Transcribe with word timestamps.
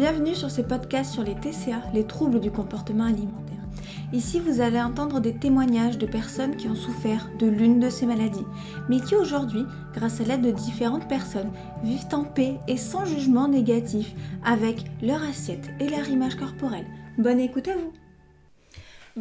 Bienvenue 0.00 0.34
sur 0.34 0.50
ce 0.50 0.62
podcast 0.62 1.12
sur 1.12 1.22
les 1.22 1.34
TCA, 1.34 1.82
les 1.92 2.06
troubles 2.06 2.40
du 2.40 2.50
comportement 2.50 3.04
alimentaire. 3.04 3.58
Ici, 4.14 4.40
vous 4.40 4.62
allez 4.62 4.80
entendre 4.80 5.20
des 5.20 5.34
témoignages 5.34 5.98
de 5.98 6.06
personnes 6.06 6.56
qui 6.56 6.68
ont 6.68 6.74
souffert 6.74 7.28
de 7.38 7.46
l'une 7.46 7.80
de 7.80 7.90
ces 7.90 8.06
maladies, 8.06 8.46
mais 8.88 9.00
qui 9.00 9.14
aujourd'hui, 9.14 9.66
grâce 9.92 10.22
à 10.22 10.24
l'aide 10.24 10.40
de 10.40 10.52
différentes 10.52 11.06
personnes, 11.06 11.52
vivent 11.84 12.08
en 12.14 12.24
paix 12.24 12.58
et 12.66 12.78
sans 12.78 13.04
jugement 13.04 13.46
négatif 13.46 14.14
avec 14.42 14.86
leur 15.02 15.22
assiette 15.22 15.68
et 15.80 15.88
leur 15.90 16.08
image 16.08 16.36
corporelle. 16.36 16.86
Bonne 17.18 17.38
écoute 17.38 17.68
à 17.68 17.76
vous 17.76 17.92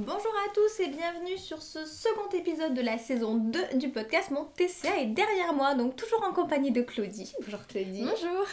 Bonjour 0.01 0.33
à 0.47 0.53
tous 0.53 0.79
et 0.79 0.87
bienvenue 0.87 1.37
sur 1.37 1.61
ce 1.61 1.85
second 1.85 2.29
épisode 2.33 2.73
de 2.73 2.81
la 2.81 2.97
saison 2.97 3.35
2 3.35 3.77
du 3.77 3.89
podcast. 3.89 4.31
Mon 4.31 4.45
TCA 4.45 5.01
est 5.01 5.07
derrière 5.07 5.51
moi, 5.53 5.75
donc 5.75 5.97
toujours 5.97 6.23
en 6.23 6.31
compagnie 6.31 6.71
de 6.71 6.81
Claudie. 6.81 7.33
Bonjour 7.41 7.67
Claudie. 7.67 8.05
Bonjour. 8.05 8.45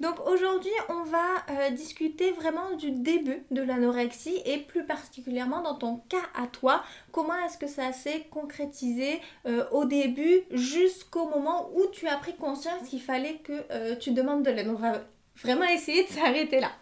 Donc 0.00 0.16
aujourd'hui, 0.26 0.72
on 0.88 1.04
va 1.04 1.26
euh, 1.50 1.70
discuter 1.70 2.32
vraiment 2.32 2.74
du 2.74 2.90
début 2.90 3.44
de 3.52 3.62
l'anorexie 3.62 4.42
et 4.44 4.58
plus 4.58 4.84
particulièrement 4.84 5.62
dans 5.62 5.76
ton 5.76 5.98
cas 6.08 6.26
à 6.34 6.48
toi, 6.48 6.82
comment 7.12 7.36
est-ce 7.46 7.56
que 7.56 7.68
ça 7.68 7.92
s'est 7.92 8.26
concrétisé 8.28 9.20
euh, 9.46 9.64
au 9.70 9.84
début 9.84 10.40
jusqu'au 10.50 11.26
moment 11.26 11.70
où 11.72 11.86
tu 11.92 12.08
as 12.08 12.16
pris 12.16 12.34
conscience 12.34 12.88
qu'il 12.88 13.00
fallait 13.00 13.36
que 13.44 13.62
euh, 13.70 13.94
tu 13.94 14.10
demandes 14.10 14.42
de 14.42 14.50
l'aide? 14.50 14.66
On 14.66 14.74
va 14.74 15.04
vraiment 15.36 15.66
essayer 15.66 16.02
de 16.02 16.08
s'arrêter 16.08 16.58
là. 16.58 16.72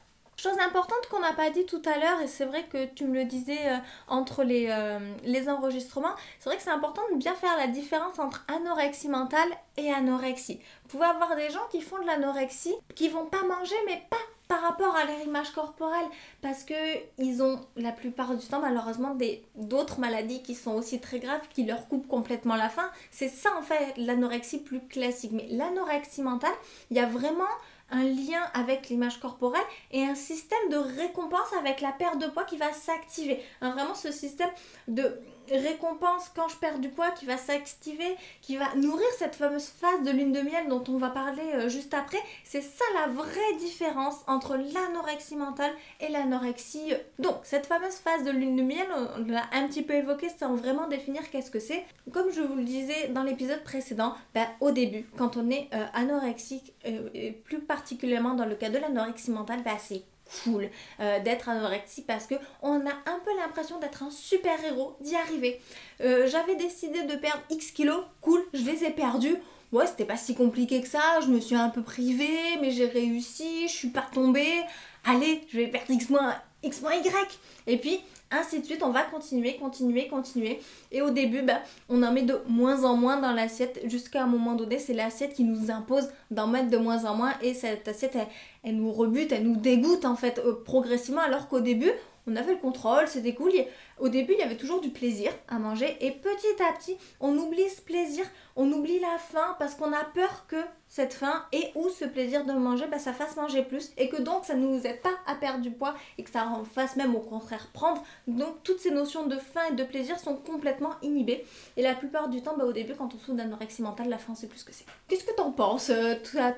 Chose 0.41 0.57
importante 0.61 1.05
qu'on 1.11 1.19
n'a 1.19 1.33
pas 1.33 1.51
dit 1.51 1.67
tout 1.67 1.83
à 1.85 1.99
l'heure, 1.99 2.21
et 2.21 2.29
c'est 2.29 2.45
vrai 2.45 2.65
que 2.71 2.87
tu 2.87 3.07
me 3.07 3.15
le 3.15 3.25
disais 3.25 3.59
euh, 3.67 3.77
entre 4.07 4.45
les, 4.45 4.69
euh, 4.71 5.01
les 5.25 5.49
enregistrements, 5.49 6.15
c'est 6.39 6.49
vrai 6.49 6.57
que 6.57 6.63
c'est 6.63 6.71
important 6.71 7.03
de 7.13 7.17
bien 7.17 7.35
faire 7.35 7.57
la 7.57 7.67
différence 7.67 8.21
entre 8.21 8.47
anorexie 8.47 9.09
mentale 9.09 9.49
et 9.77 9.93
anorexie. 9.93 10.61
Vous 10.85 10.91
pouvez 10.91 11.07
avoir 11.07 11.35
des 11.35 11.51
gens 11.51 11.67
qui 11.73 11.81
font 11.81 11.99
de 11.99 12.07
l'anorexie, 12.07 12.77
qui 12.95 13.09
vont 13.09 13.27
pas 13.27 13.43
manger, 13.43 13.75
mais 13.87 14.01
pas 14.09 14.17
par 14.47 14.63
rapport 14.63 14.95
à 14.95 15.05
leur 15.05 15.21
image 15.21 15.51
corporelle, 15.51 16.07
parce 16.41 16.63
que 16.63 16.75
ils 17.19 17.43
ont 17.43 17.61
la 17.77 17.93
plupart 17.93 18.35
du 18.35 18.47
temps 18.47 18.61
malheureusement 18.61 19.17
d'autres 19.57 19.99
maladies 19.99 20.43
qui 20.43 20.55
sont 20.55 20.73
aussi 20.73 21.01
très 21.01 21.19
graves, 21.19 21.47
qui 21.51 21.65
leur 21.65 21.87
coupent 21.89 22.09
complètement 22.09 22.57
la 22.57 22.69
faim. 22.69 22.89
C'est 23.11 23.29
ça 23.29 23.51
en 23.59 23.63
fait 23.63 23.95
l'anorexie 23.97 24.61
plus 24.61 24.81
classique. 24.87 25.33
Mais 25.35 25.49
l'anorexie 25.51 26.23
mentale, 26.23 26.55
il 26.91 26.97
y 26.97 27.01
a 27.01 27.07
vraiment 27.07 27.45
un 27.91 28.05
lien 28.05 28.43
avec 28.55 28.89
l'image 28.89 29.19
corporelle 29.21 29.65
et 29.91 30.05
un 30.05 30.15
système 30.15 30.69
de 30.71 30.77
récompense 30.77 31.53
avec 31.59 31.81
la 31.81 31.93
perte 31.93 32.19
de 32.19 32.27
poids 32.27 32.45
qui 32.45 32.57
va 32.57 32.73
s'activer. 32.73 33.43
Hein, 33.61 33.73
vraiment 33.73 33.95
ce 33.95 34.13
système 34.13 34.51
de 34.89 35.19
récompense 35.51 36.31
quand 36.35 36.49
je 36.49 36.57
perds 36.57 36.79
du 36.79 36.89
poids 36.89 37.11
qui 37.11 37.27
va 37.27 37.37
s'activer, 37.37 38.17
qui 38.41 38.57
va 38.57 38.75
nourrir 38.77 39.07
cette 39.19 39.35
fameuse 39.35 39.67
phase 39.67 40.03
de 40.05 40.11
lune 40.11 40.33
de 40.33 40.41
miel 40.41 40.69
dont 40.69 40.85
on 40.89 40.99
va 40.99 41.11
parler 41.11 41.43
euh, 41.55 41.69
juste 41.69 41.95
après. 41.95 42.19
C'est 42.45 42.63
ça 42.63 42.85
la 42.95 43.13
vraie 43.13 43.55
différence 43.59 44.17
entre 44.27 44.57
l'anorexie 44.57 45.37
mentale 45.37 45.73
et 46.01 46.09
l'anorexie. 46.09 46.93
Donc 47.19 47.37
cette 47.43 47.67
fameuse 47.67 47.97
phase 47.97 48.25
de 48.25 48.31
lune 48.31 48.57
de 48.57 48.63
miel, 48.63 48.87
on 49.17 49.25
l'a 49.31 49.45
un 49.53 49.67
petit 49.67 49.83
peu 49.83 49.95
évoqué 49.95 50.29
sans 50.29 50.55
vraiment 50.55 50.89
définir 50.89 51.29
qu'est-ce 51.31 51.51
que 51.51 51.61
c'est. 51.61 51.85
Comme 52.13 52.31
je 52.33 52.41
vous 52.41 52.55
le 52.55 52.65
disais 52.65 53.09
dans 53.09 53.23
l'épisode 53.23 53.63
précédent, 53.65 54.15
bah, 54.35 54.47
au 54.61 54.71
début, 54.71 55.07
quand 55.17 55.37
on 55.37 55.51
est 55.51 55.69
euh, 55.75 55.85
anorexique, 55.95 56.75
euh, 56.87 57.09
et 57.15 57.33
plus 57.33 57.61
particulièrement 57.61 58.35
dans 58.35 58.47
le 58.47 58.55
cas 58.55 58.71
de 58.71 58.79
l'anorexie 58.79 59.31
mentale, 59.31 59.63
bah, 59.65 59.79
c'est 59.79 60.03
cool 60.43 60.71
euh, 61.01 61.21
d'être 61.21 61.49
anorexique 61.49 62.07
parce 62.07 62.27
que 62.27 62.35
on 62.63 62.87
a 62.87 62.93
un 63.07 63.19
peu 63.25 63.37
l'impression 63.37 63.79
d'être 63.79 64.03
un 64.03 64.11
super 64.11 64.63
héros, 64.65 64.97
d'y 65.01 65.17
arriver. 65.17 65.61
Euh, 66.01 66.27
j'avais 66.27 66.57
décidé 66.57 67.03
de 67.05 67.17
perdre 67.17 67.43
X 67.51 67.71
kilos, 67.71 68.05
cool, 68.21 68.45
je 68.53 68.63
les 68.65 68.85
ai 68.85 68.91
perdus. 68.91 69.37
Ouais, 69.71 69.87
c'était 69.87 70.07
pas 70.07 70.17
si 70.17 70.35
compliqué 70.35 70.81
que 70.81 70.89
ça, 70.89 71.21
je 71.23 71.27
me 71.27 71.41
suis 71.41 71.55
un 71.55 71.69
peu 71.69 71.83
privée, 71.83 72.57
mais 72.61 72.71
j'ai 72.71 72.87
réussi, 72.87 73.69
je 73.69 73.73
suis 73.73 73.91
pas 73.91 74.07
tombée. 74.13 74.63
Allez, 75.05 75.43
je 75.53 75.59
vais 75.59 75.69
perdre 75.69 75.91
X 75.91 76.09
moins, 76.09 76.35
X 76.63 76.83
moins 76.83 76.95
Y. 76.95 77.39
Et 77.67 77.77
puis, 77.77 78.01
ainsi 78.31 78.61
de 78.61 78.65
suite, 78.65 78.83
on 78.83 78.91
va 78.91 79.03
continuer, 79.05 79.57
continuer, 79.57 80.07
continuer. 80.09 80.61
Et 80.93 81.01
au 81.01 81.11
début, 81.11 81.43
bah, 81.43 81.61
on 81.89 82.03
en 82.03 82.13
met 82.13 82.23
de 82.23 82.41
moins 82.47 82.85
en 82.85 82.97
moins 82.97 83.19
dans 83.19 83.33
l'assiette 83.33 83.81
jusqu'à 83.87 84.25
un 84.25 84.27
moment 84.27 84.55
donné, 84.55 84.79
c'est 84.79 84.93
l'assiette 84.93 85.35
qui 85.35 85.45
nous 85.45 85.71
impose 85.71 86.09
d'en 86.31 86.47
mettre 86.47 86.69
de 86.69 86.77
moins 86.77 87.05
en 87.05 87.15
moins 87.15 87.33
et 87.43 87.55
cette 87.55 87.89
assiette, 87.89 88.19
elle, 88.63 88.77
nous 88.77 88.93
rebute, 88.93 89.33
elle 89.33 89.45
nous 89.45 89.57
dégoûte 89.57 90.05
en 90.05 90.17
fait 90.17 90.39
euh, 90.39 90.63
progressivement 90.65 91.23
alors 91.23 91.49
qu'au 91.49 91.61
début, 91.61 91.93
on 92.27 92.37
avait 92.37 92.53
le 92.53 92.59
contrôle, 92.59 93.09
c'était 93.09 93.35
cool. 93.35 93.53
Au 94.01 94.09
début, 94.09 94.35
il 94.35 94.39
y 94.39 94.43
avait 94.43 94.57
toujours 94.57 94.81
du 94.81 94.91
plaisir 94.91 95.33
à 95.49 95.59
manger 95.59 95.97
et 96.01 96.13
petit 96.13 96.63
à 96.63 96.73
petit, 96.73 96.97
on 97.21 97.37
oublie 97.37 97.69
ce 97.69 97.81
plaisir, 97.81 98.25
on 98.57 98.71
oublie 98.73 98.99
la 99.01 99.19
faim 99.19 99.57
parce 99.59 99.75
qu'on 99.75 99.93
a 99.93 100.05
peur 100.05 100.47
que 100.49 100.57
cette 100.89 101.13
faim 101.13 101.45
et 101.53 101.71
ou 101.75 101.91
ce 101.91 102.07
plaisir 102.07 102.47
de 102.47 102.53
manger, 102.53 102.87
bah, 102.91 102.99
ça 102.99 103.13
fasse 103.13 103.37
manger 103.37 103.63
plus 103.63 103.93
et 103.99 104.09
que 104.09 104.21
donc 104.21 104.45
ça 104.45 104.55
ne 104.55 104.67
nous 104.67 104.87
aide 104.87 105.03
pas 105.03 105.13
à 105.27 105.35
perdre 105.35 105.61
du 105.61 105.71
poids 105.71 105.95
et 106.17 106.23
que 106.23 106.31
ça 106.31 106.47
en 106.47 106.65
fasse 106.65 106.97
même 106.97 107.15
au 107.15 107.21
contraire 107.21 107.69
prendre. 107.73 108.03
Donc 108.27 108.63
toutes 108.63 108.81
ces 108.81 108.91
notions 108.91 109.27
de 109.27 109.37
faim 109.37 109.61
et 109.71 109.75
de 109.75 109.85
plaisir 109.85 110.19
sont 110.19 110.35
complètement 110.37 110.93
inhibées 111.03 111.45
et 111.77 111.83
la 111.83 111.95
plupart 111.95 112.29
du 112.29 112.41
temps, 112.41 112.57
bah, 112.57 112.65
au 112.65 112.73
début, 112.73 112.95
quand 112.95 113.15
on 113.15 113.19
souffre 113.19 113.35
d'anorexie 113.35 113.83
mentale, 113.83 114.09
la 114.09 114.19
faim 114.19 114.33
c'est 114.35 114.49
plus 114.49 114.61
ce 114.61 114.65
que 114.65 114.73
c'est. 114.73 114.87
Qu'est-ce 115.09 115.25
que 115.25 115.35
t'en 115.35 115.53
penses 115.53 115.91
euh, 115.91 116.15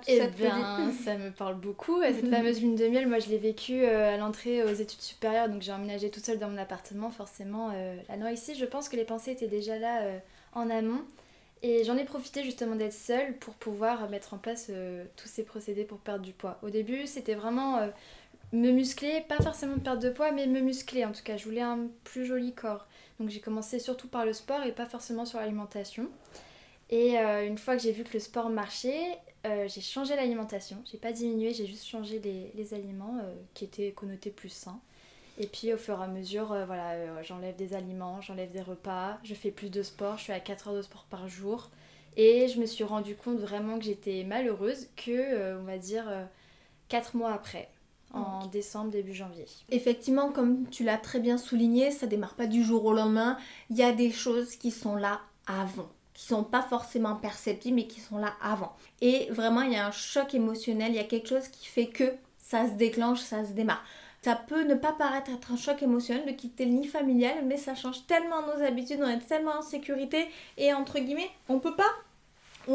Eh 0.07 0.27
bien, 0.29 0.93
ça 1.05 1.17
me 1.17 1.31
parle 1.31 1.57
beaucoup. 1.57 2.01
Cette 2.03 2.31
fameuse 2.31 2.61
lune 2.61 2.77
de 2.77 2.87
miel, 2.87 3.09
moi 3.09 3.19
je 3.19 3.31
l'ai 3.31 3.39
vécue 3.39 3.83
euh, 3.83 4.15
à 4.15 4.17
l'entrée 4.17 4.63
aux 4.63 4.75
études 4.75 5.01
supérieures, 5.01 5.49
donc 5.49 5.63
j'ai 5.63 5.73
emménagé 5.73 6.11
toute 6.11 6.25
seule 6.25 6.39
dans 6.39 6.49
mon 6.49 6.59
appartement, 6.59 7.11
forcément. 7.11 7.30
Euh, 7.41 7.97
l'anorexie, 8.09 8.55
je 8.55 8.65
pense 8.65 8.89
que 8.89 8.97
les 8.97 9.05
pensées 9.05 9.33
étaient 9.33 9.49
déjà 9.49 9.79
là 9.79 10.21
en 10.53 10.71
amont. 10.71 11.05
Et 11.63 11.85
j'en 11.85 11.97
ai 11.97 12.05
profité 12.05 12.43
justement 12.43 12.75
d'être 12.75 12.95
seule 12.95 13.37
pour 13.37 13.55
pouvoir 13.55 14.09
mettre 14.09 14.33
en 14.33 14.39
place 14.39 14.69
euh, 14.71 15.05
tous 15.17 15.29
ces 15.29 15.45
procédés 15.45 15.85
pour 15.85 15.99
perdre 15.99 16.25
du 16.25 16.33
poids. 16.33 16.59
Au 16.63 16.71
début, 16.71 17.07
c'était 17.07 17.35
vraiment 17.35 17.77
euh, 17.77 17.89
me 18.53 18.71
muscler, 18.71 19.21
pas 19.29 19.37
forcément 19.43 19.79
perdre 19.79 20.03
de 20.03 20.09
poids, 20.09 20.33
mais 20.33 20.47
me 20.47 20.61
muscler 20.61 21.05
en 21.05 21.13
tout 21.13 21.23
cas. 21.23 21.37
Je 21.37 21.45
voulais 21.45 21.61
un 21.61 21.89
plus 22.05 22.25
joli 22.25 22.55
corps. 22.55 22.87
Donc 23.19 23.29
j'ai 23.29 23.41
commencé 23.41 23.79
surtout 23.79 24.09
par 24.09 24.25
le 24.25 24.33
sport 24.33 24.63
et 24.63 24.73
pas 24.73 24.87
forcément 24.87 25.27
sur 25.27 25.39
l'alimentation. 25.39 26.09
Et 26.89 27.19
euh, 27.19 27.47
une 27.47 27.59
fois 27.59 27.77
que 27.77 27.83
j'ai 27.83 27.93
vu 27.93 28.05
que 28.05 28.15
le 28.15 28.21
sport 28.21 28.49
marchait, 28.49 29.19
j'ai 29.45 29.81
changé 29.81 30.17
l'alimentation. 30.17 30.83
J'ai 30.91 30.99
pas 30.99 31.13
diminué, 31.13 31.55
j'ai 31.55 31.67
juste 31.67 31.87
changé 31.87 32.19
les, 32.19 32.53
les 32.55 32.75
aliments 32.75 33.17
qui 33.55 33.65
étaient 33.65 33.91
connotés 33.93 34.29
plus 34.29 34.51
sains. 34.51 34.79
Et 35.39 35.47
puis 35.47 35.73
au 35.73 35.77
fur 35.77 35.99
et 36.01 36.05
à 36.05 36.07
mesure, 36.07 36.53
euh, 36.53 36.65
voilà, 36.67 36.91
euh, 36.93 37.23
j'enlève 37.23 37.57
des 37.57 37.75
aliments, 37.75 38.21
j'enlève 38.21 38.51
des 38.51 38.61
repas, 38.61 39.19
je 39.23 39.35
fais 39.35 39.51
plus 39.51 39.71
de 39.71 39.83
sport, 39.83 40.19
je 40.19 40.25
suis 40.25 40.33
à 40.33 40.41
4 40.41 40.69
heures 40.69 40.75
de 40.75 40.83
sport 40.83 41.07
par 41.09 41.29
jour. 41.29 41.71
Et 42.17 42.49
je 42.49 42.61
me 42.61 42.67
suis 42.67 42.85
rendu 42.85 43.15
compte 43.15 43.39
vraiment 43.39 43.79
que 43.79 43.85
j'étais 43.85 44.25
malheureuse 44.25 44.89
que, 44.97 45.11
euh, 45.11 45.61
on 45.61 45.65
va 45.65 45.79
dire, 45.79 46.05
4 46.89 47.17
mois 47.17 47.33
après, 47.33 47.69
en 48.13 48.47
décembre, 48.47 48.91
début 48.91 49.15
janvier. 49.15 49.47
Effectivement, 49.71 50.33
comme 50.33 50.69
tu 50.69 50.83
l'as 50.83 50.99
très 50.99 51.21
bien 51.21 51.39
souligné, 51.39 51.93
ça 51.93 52.07
démarre 52.07 52.35
pas 52.35 52.47
du 52.47 52.65
jour 52.65 52.85
au 52.85 52.93
lendemain. 52.93 53.39
Il 53.71 53.77
y 53.77 53.83
a 53.83 53.93
des 53.93 54.11
choses 54.11 54.57
qui 54.57 54.71
sont 54.71 54.97
là 54.97 55.21
avant 55.47 55.89
qui 56.21 56.27
sont 56.27 56.45
pas 56.45 56.61
forcément 56.61 57.17
perceptibles 57.17 57.77
mais 57.77 57.87
qui 57.87 57.99
sont 57.99 58.19
là 58.19 58.35
avant. 58.43 58.77
Et 59.01 59.29
vraiment, 59.31 59.63
il 59.63 59.73
y 59.73 59.77
a 59.77 59.87
un 59.87 59.91
choc 59.91 60.35
émotionnel, 60.35 60.93
il 60.93 60.97
y 60.97 61.01
a 61.01 61.05
quelque 61.05 61.31
chose 61.31 61.49
qui 61.49 61.67
fait 61.67 61.87
que 61.87 62.13
ça 62.39 62.69
se 62.69 62.75
déclenche, 62.75 63.21
ça 63.21 63.43
se 63.43 63.53
démarre. 63.53 63.83
Ça 64.23 64.37
peut 64.37 64.65
ne 64.65 64.75
pas 64.75 64.93
paraître 64.93 65.31
être 65.31 65.53
un 65.53 65.57
choc 65.57 65.83
émotionnel 65.83 66.27
de 66.27 66.33
quitter 66.33 66.67
le 66.67 66.73
nid 66.73 66.87
familial, 66.87 67.45
mais 67.47 67.57
ça 67.57 67.75
change 67.75 68.07
tellement 68.07 68.43
nos 68.43 68.63
habitudes, 68.63 69.01
on 69.03 69.09
est 69.09 69.27
tellement 69.27 69.59
en 69.59 69.63
sécurité 69.63 70.29
et 70.59 70.75
entre 70.75 70.99
guillemets, 70.99 71.31
on 71.49 71.59
peut 71.59 71.75
pas 71.75 71.91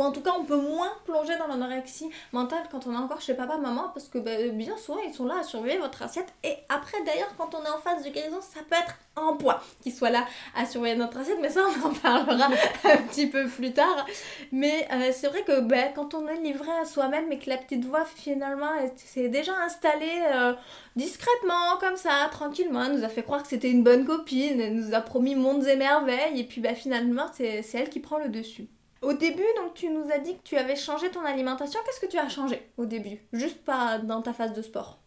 en 0.06 0.12
tout 0.12 0.22
cas, 0.22 0.34
on 0.40 0.44
peut 0.44 0.60
moins 0.60 0.92
plonger 1.06 1.38
dans 1.38 1.48
l'anorexie 1.48 2.10
mentale 2.32 2.64
quand 2.72 2.88
on 2.88 2.94
est 2.94 2.98
encore 2.98 3.22
chez 3.22 3.34
papa, 3.34 3.58
maman, 3.58 3.90
parce 3.94 4.08
que 4.08 4.18
bah, 4.18 4.32
bien 4.54 4.78
souvent, 4.78 5.00
ils 5.06 5.14
sont 5.14 5.26
là 5.26 5.40
à 5.40 5.44
surveiller 5.44 5.78
votre 5.78 6.02
assiette. 6.02 6.34
Et 6.44 6.56
après, 6.70 6.98
d'ailleurs, 7.06 7.34
quand 7.38 7.56
on 7.56 7.64
est 7.64 7.70
en 7.70 7.80
phase 7.80 8.04
de 8.04 8.10
guérison, 8.10 8.40
ça 8.42 8.60
peut 8.70 8.76
être 8.76 8.96
un 9.16 9.34
poids 9.34 9.62
qu'ils 9.82 9.94
soient 9.94 10.10
là 10.10 10.26
à 10.56 10.66
surveiller 10.66 10.96
notre 10.96 11.18
assiette, 11.18 11.40
mais 11.42 11.50
ça, 11.50 11.62
on 11.66 11.88
en 11.88 11.94
parlera 11.94 12.48
un 12.84 12.98
petit 13.10 13.28
peu 13.28 13.48
plus 13.48 13.74
tard. 13.74 14.06
Mais 14.52 14.88
euh, 14.92 15.12
c'est 15.14 15.28
vrai 15.28 15.44
que 15.44 15.62
bah, 15.62 15.90
quand 15.96 16.14
on 16.14 16.28
est 16.28 16.40
livré 16.40 16.72
à 16.82 16.86
soi-même 16.86 17.32
et 17.32 17.40
que 17.40 17.50
la 17.50 17.58
petite 17.58 17.86
voix, 17.86 18.06
finalement, 18.06 18.72
s'est 18.96 19.30
déjà 19.30 19.54
installée 19.64 20.24
euh, 20.34 20.54
discrètement, 20.96 21.78
comme 21.80 21.98
ça, 21.98 22.28
tranquillement, 22.31 22.84
elle 22.84 22.98
nous 22.98 23.04
a 23.04 23.10
fait 23.10 23.24
croire 23.24 23.42
que 23.42 23.48
c'était 23.48 23.72
une 23.72 23.84
bonne 23.84 24.06
copine, 24.06 24.60
elle 24.60 24.75
nous 24.75 24.94
a 24.94 25.01
promis 25.01 25.36
mondes 25.36 25.66
et 25.66 25.75
merveilles, 25.75 26.40
et 26.40 26.44
puis 26.44 26.62
bah, 26.62 26.75
finalement, 26.75 27.28
c'est 27.34 27.66
elle 27.74 27.90
qui 27.90 28.00
prend 28.00 28.18
le 28.18 28.30
dessus. 28.30 28.68
Au 29.01 29.13
début, 29.13 29.44
donc 29.57 29.74
tu 29.74 29.89
nous 29.89 30.09
as 30.12 30.19
dit 30.19 30.36
que 30.36 30.44
tu 30.44 30.57
avais 30.57 30.75
changé 30.75 31.09
ton 31.12 31.24
alimentation. 31.24 31.80
Qu'est-ce 31.86 32.00
que 32.00 32.12
tu 32.12 32.18
as 32.18 32.30
changé 32.30 32.62
au 32.77 32.86
début? 32.86 33.19
Juste 33.33 33.63
pas 33.63 34.00
dans 34.00 34.21
ta 34.21 34.33
phase 34.33 34.53
de 34.53 34.62
sport. 34.62 35.00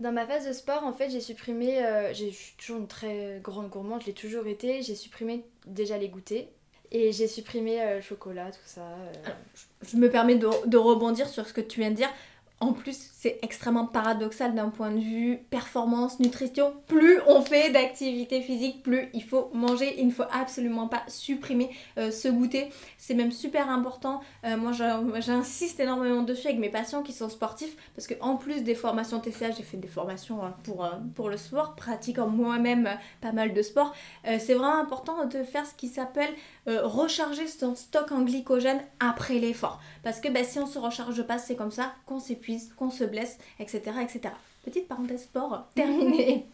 Dans 0.00 0.12
ma 0.12 0.26
phase 0.26 0.46
de 0.46 0.52
sport, 0.52 0.84
en 0.84 0.92
fait, 0.92 1.10
j'ai 1.10 1.20
supprimé. 1.20 1.84
Euh, 1.84 2.12
j'ai 2.12 2.32
toujours 2.58 2.78
une 2.78 2.88
très 2.88 3.38
grande 3.42 3.68
gourmande, 3.68 4.02
je 4.02 4.06
l'ai 4.06 4.12
toujours 4.12 4.46
été. 4.46 4.82
J'ai 4.82 4.96
supprimé 4.96 5.44
déjà 5.66 5.98
les 5.98 6.08
goûters. 6.08 6.48
Et 6.90 7.12
j'ai 7.12 7.26
supprimé 7.26 7.80
euh, 7.80 7.96
le 7.96 8.00
chocolat, 8.00 8.50
tout 8.50 8.58
ça. 8.66 8.82
Euh. 8.82 9.30
je 9.82 9.96
me 9.96 10.10
permets 10.10 10.36
de, 10.36 10.76
rebondir 10.76 11.28
sur 11.28 11.46
ce 11.46 11.52
que 11.52 11.60
tu 11.60 11.80
viens 11.80 11.90
de 11.90 11.96
dire 11.96 12.10
en 12.64 12.72
plus, 12.72 13.10
c'est 13.12 13.38
extrêmement 13.42 13.86
paradoxal 13.86 14.54
d'un 14.54 14.70
point 14.70 14.90
de 14.90 14.98
vue 14.98 15.38
performance, 15.50 16.18
nutrition. 16.18 16.72
Plus 16.86 17.20
on 17.26 17.42
fait 17.42 17.70
d'activité 17.70 18.40
physique, 18.40 18.82
plus 18.82 19.10
il 19.12 19.22
faut 19.22 19.50
manger. 19.52 19.96
Il 19.98 20.06
ne 20.06 20.10
faut 20.12 20.24
absolument 20.32 20.88
pas 20.88 21.02
supprimer 21.08 21.68
euh, 21.98 22.10
ce 22.10 22.28
goûter. 22.28 22.70
C'est 22.96 23.12
même 23.12 23.32
super 23.32 23.68
important. 23.68 24.22
Euh, 24.44 24.56
moi, 24.56 24.72
j'insiste 24.72 25.78
énormément 25.78 26.22
dessus 26.22 26.46
avec 26.46 26.58
mes 26.58 26.70
patients 26.70 27.02
qui 27.02 27.12
sont 27.12 27.28
sportifs 27.28 27.76
parce 27.94 28.06
que 28.06 28.14
en 28.22 28.36
plus 28.36 28.62
des 28.62 28.74
formations 28.74 29.20
TCA, 29.20 29.50
j'ai 29.50 29.62
fait 29.62 29.76
des 29.76 29.88
formations 29.88 30.42
hein, 30.42 30.54
pour, 30.62 30.86
euh, 30.86 30.92
pour 31.14 31.28
le 31.28 31.36
sport, 31.36 31.74
pratiquant 31.74 32.28
moi-même 32.28 32.88
pas 33.20 33.32
mal 33.32 33.52
de 33.52 33.60
sport. 33.60 33.94
c'est 34.24 34.54
vraiment 34.54 34.78
important 34.78 35.26
de 35.26 35.42
faire 35.42 35.66
ce 35.66 35.74
qui 35.74 35.88
s'appelle 35.88 36.30
recharger 36.66 37.46
son 37.46 37.74
stock 37.74 38.10
en 38.12 38.22
glycogène 38.22 38.82
après 39.00 39.38
l'effort. 39.38 39.80
Parce 40.02 40.20
que 40.20 40.28
bah, 40.28 40.44
si 40.44 40.58
on 40.58 40.66
se 40.66 40.78
recharge 40.78 41.22
pas, 41.26 41.38
c'est 41.38 41.56
comme 41.56 41.70
ça 41.70 41.94
qu'on 42.06 42.20
s'épuise, 42.20 42.72
qu'on 42.76 42.90
se 42.90 43.04
blesse, 43.04 43.38
etc., 43.58 43.82
etc. 44.02 44.34
Petite 44.64 44.88
parenthèse 44.88 45.24
sport 45.24 45.68
terminée. 45.74 46.46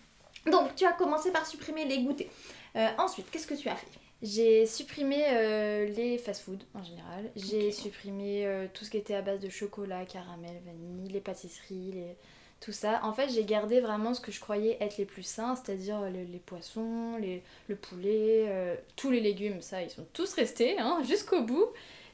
Donc 0.51 0.75
tu 0.75 0.85
as 0.85 0.93
commencé 0.93 1.31
par 1.31 1.47
supprimer 1.47 1.85
les 1.85 2.03
goûters. 2.03 2.29
Euh, 2.77 2.89
ensuite, 2.99 3.31
qu'est-ce 3.31 3.47
que 3.47 3.55
tu 3.55 3.69
as 3.69 3.77
fait? 3.77 3.87
J'ai 4.23 4.67
supprimé 4.67 5.25
euh, 5.29 5.87
les 5.87 6.19
fast-food 6.19 6.63
en 6.75 6.83
général. 6.83 7.31
J'ai 7.37 7.73
supprimé 7.73 8.47
euh, 8.47 8.67
tout 8.73 8.85
ce 8.85 8.91
qui 8.91 8.99
était 8.99 9.15
à 9.15 9.23
base 9.23 9.41
de 9.41 9.49
chocolat, 9.49 10.05
caramel, 10.05 10.61
vanille, 10.65 11.09
les 11.11 11.21
pâtisseries, 11.21 11.93
les... 11.93 12.17
tout 12.61 12.73
ça. 12.73 13.01
En 13.03 13.13
fait, 13.13 13.29
j'ai 13.31 13.45
gardé 13.45 13.81
vraiment 13.81 14.15
ce 14.15 14.21
que 14.21 14.31
je 14.31 14.41
croyais 14.41 14.77
être 14.81 14.99
les 14.99 15.07
plus 15.07 15.23
sains, 15.23 15.57
c'est-à-dire 15.57 16.01
les, 16.03 16.39
poissons, 16.39 17.17
les, 17.19 17.43
le 17.69 17.77
poulet, 17.77 18.79
tous 18.97 19.11
les 19.11 19.21
légumes. 19.21 19.63
Ça, 19.63 19.83
ils 19.83 19.91
sont 19.91 20.07
tous 20.13 20.35
restés 20.35 20.79
hein, 20.79 21.03
jusqu'au 21.09 21.43
bout. 21.43 21.67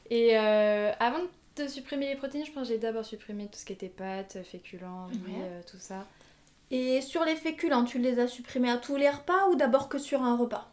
Et 0.09 0.37
avant 0.37 1.19
de 1.57 1.67
supprimer 1.67 2.07
les 2.07 2.15
protéines, 2.15 2.45
je 2.45 2.51
pense 2.51 2.67
que 2.67 2.73
j'ai 2.73 2.79
d'abord 2.79 3.03
supprimé 3.03 3.47
tout 3.47 3.59
ce 3.59 3.65
qui 3.65 3.73
était 3.73 3.89
pâtes, 3.89 4.37
féculents, 4.45 5.09
tout 5.69 5.79
ça. 5.79 6.05
Et 6.71 7.01
sur 7.01 7.23
les 7.23 7.35
féculents, 7.35 7.85
tu 7.85 7.99
les 7.99 8.19
as 8.19 8.27
supprimés 8.27 8.69
à 8.69 8.77
tous 8.77 8.97
les 8.97 9.09
repas 9.09 9.47
ou 9.49 9.55
d'abord 9.55 9.87
que 9.87 9.97
sur 9.97 10.21
un 10.21 10.35
repas? 10.35 10.69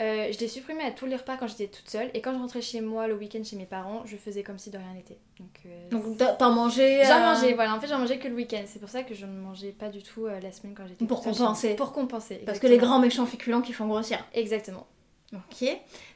Euh, 0.00 0.32
je 0.32 0.38
l'ai 0.38 0.48
supprimé 0.48 0.82
à 0.84 0.90
tous 0.90 1.06
les 1.06 1.16
repas 1.16 1.36
quand 1.36 1.46
j'étais 1.46 1.68
toute 1.68 1.88
seule 1.88 2.10
et 2.14 2.20
quand 2.20 2.32
je 2.32 2.38
rentrais 2.38 2.60
chez 2.60 2.80
moi 2.80 3.06
le 3.06 3.14
week-end 3.14 3.42
chez 3.44 3.56
mes 3.56 3.66
parents, 3.66 4.02
je 4.06 4.16
faisais 4.16 4.42
comme 4.42 4.58
si 4.58 4.70
de 4.70 4.78
rien 4.78 4.92
n'était. 4.94 5.18
Donc, 5.38 5.60
euh, 5.66 6.34
t'en 6.38 6.52
mangeais 6.52 7.04
J'en 7.04 7.20
mangeais, 7.20 7.54
voilà. 7.54 7.74
En 7.74 7.80
fait, 7.80 7.86
j'en 7.86 7.98
mangeais 7.98 8.18
que 8.18 8.28
le 8.28 8.34
week-end. 8.34 8.62
C'est 8.66 8.80
pour 8.80 8.88
ça 8.88 9.02
que 9.02 9.14
je 9.14 9.26
ne 9.26 9.36
mangeais 9.36 9.72
pas 9.72 9.88
du 9.88 10.02
tout 10.02 10.26
euh, 10.26 10.40
la 10.40 10.52
semaine 10.52 10.74
quand 10.74 10.86
j'étais 10.86 11.04
Pour 11.04 11.22
compenser. 11.22 11.74
Pour 11.74 11.92
compenser. 11.92 12.42
Parce 12.46 12.58
que 12.58 12.66
les 12.66 12.78
grands 12.78 12.98
méchants 12.98 13.26
féculents 13.26 13.62
qui 13.62 13.72
font 13.72 13.86
grossir. 13.86 14.18
Exactement. 14.34 14.86
Ok. 15.32 15.68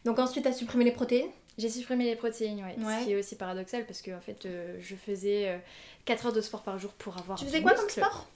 Donc 0.04 0.19
ensuite, 0.19 0.44
t'as 0.44 0.52
supprimé 0.52 0.84
les 0.84 0.92
protéines? 0.92 1.30
J'ai 1.56 1.69
supprimé 1.69 2.04
les 2.04 2.16
protéines, 2.16 2.62
ouais. 2.62 2.76
Ce 2.76 3.04
qui 3.04 3.12
est 3.12 3.16
aussi 3.16 3.36
paradoxal 3.36 3.84
parce 3.86 4.00
que 4.02 4.12
en 4.12 4.20
fait, 4.20 4.46
je 4.80 4.94
faisais 4.94 5.60
4 6.04 6.26
heures 6.26 6.32
de 6.32 6.40
sport 6.40 6.62
par 6.62 6.78
jour 6.78 6.92
pour 6.92 7.16
avoir. 7.19 7.38
Tu 7.38 7.44
faisais 7.44 7.62
quoi 7.62 7.75
comme 7.75 7.88
sport? 7.88 8.26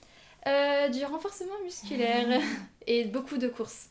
Euh, 0.45 0.89
du 0.89 1.05
renforcement 1.05 1.53
musculaire 1.63 2.41
et 2.87 3.05
beaucoup 3.05 3.37
de 3.37 3.47
courses. 3.47 3.87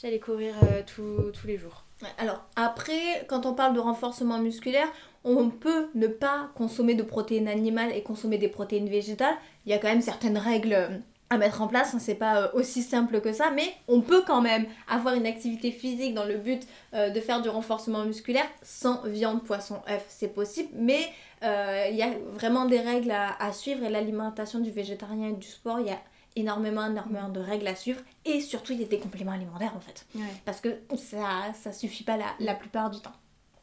J'allais 0.00 0.20
courir 0.20 0.54
euh, 0.62 0.82
tous 0.86 1.46
les 1.46 1.58
jours. 1.58 1.84
Alors 2.18 2.44
après, 2.54 3.26
quand 3.26 3.46
on 3.46 3.54
parle 3.54 3.74
de 3.74 3.80
renforcement 3.80 4.38
musculaire, 4.38 4.86
on 5.24 5.50
peut 5.50 5.88
ne 5.96 6.06
pas 6.06 6.50
consommer 6.54 6.94
de 6.94 7.02
protéines 7.02 7.48
animales 7.48 7.90
et 7.92 8.04
consommer 8.04 8.38
des 8.38 8.46
protéines 8.46 8.88
végétales. 8.88 9.34
Il 9.66 9.72
y 9.72 9.74
a 9.74 9.78
quand 9.78 9.88
même 9.88 10.00
certaines 10.00 10.38
règles 10.38 10.72
euh, 10.74 10.88
à 11.30 11.36
mettre 11.36 11.62
en 11.62 11.66
place, 11.66 11.94
hein, 11.94 11.98
c'est 11.98 12.14
pas 12.14 12.52
aussi 12.54 12.82
simple 12.82 13.20
que 13.20 13.32
ça, 13.32 13.50
mais 13.50 13.74
on 13.88 14.00
peut 14.00 14.22
quand 14.24 14.40
même 14.40 14.66
avoir 14.88 15.14
une 15.14 15.26
activité 15.26 15.72
physique 15.72 16.14
dans 16.14 16.24
le 16.24 16.38
but 16.38 16.66
de 16.94 17.20
faire 17.20 17.42
du 17.42 17.50
renforcement 17.50 18.02
musculaire 18.06 18.46
sans 18.62 19.02
viande, 19.02 19.44
poisson, 19.44 19.82
œuf, 19.90 20.06
c'est 20.08 20.32
possible, 20.32 20.70
mais 20.74 21.00
euh, 21.42 21.86
il 21.90 21.96
y 21.96 22.02
a 22.02 22.10
vraiment 22.32 22.64
des 22.64 22.80
règles 22.80 23.12
à, 23.12 23.52
suivre 23.52 23.84
et 23.84 23.90
l'alimentation 23.90 24.58
du 24.58 24.70
végétarien 24.70 25.28
et 25.28 25.32
du 25.34 25.46
sport, 25.46 25.80
il 25.80 25.86
y 25.86 25.90
a 25.90 25.98
énormément, 26.38 26.86
énormément 26.86 27.28
de 27.28 27.40
règles 27.40 27.66
à 27.66 27.74
suivre 27.74 28.00
et 28.24 28.40
surtout 28.40 28.72
il 28.72 28.80
y 28.80 28.84
a 28.84 28.88
des 28.88 28.98
compléments 28.98 29.32
alimentaires 29.32 29.74
en 29.76 29.80
fait. 29.80 30.06
Parce 30.44 30.60
que 30.60 30.78
ça, 30.96 31.52
ça 31.54 31.72
suffit 31.72 32.04
pas 32.04 32.18
la, 32.38 32.54
plupart 32.54 32.90
du 32.90 33.00
temps. 33.00 33.12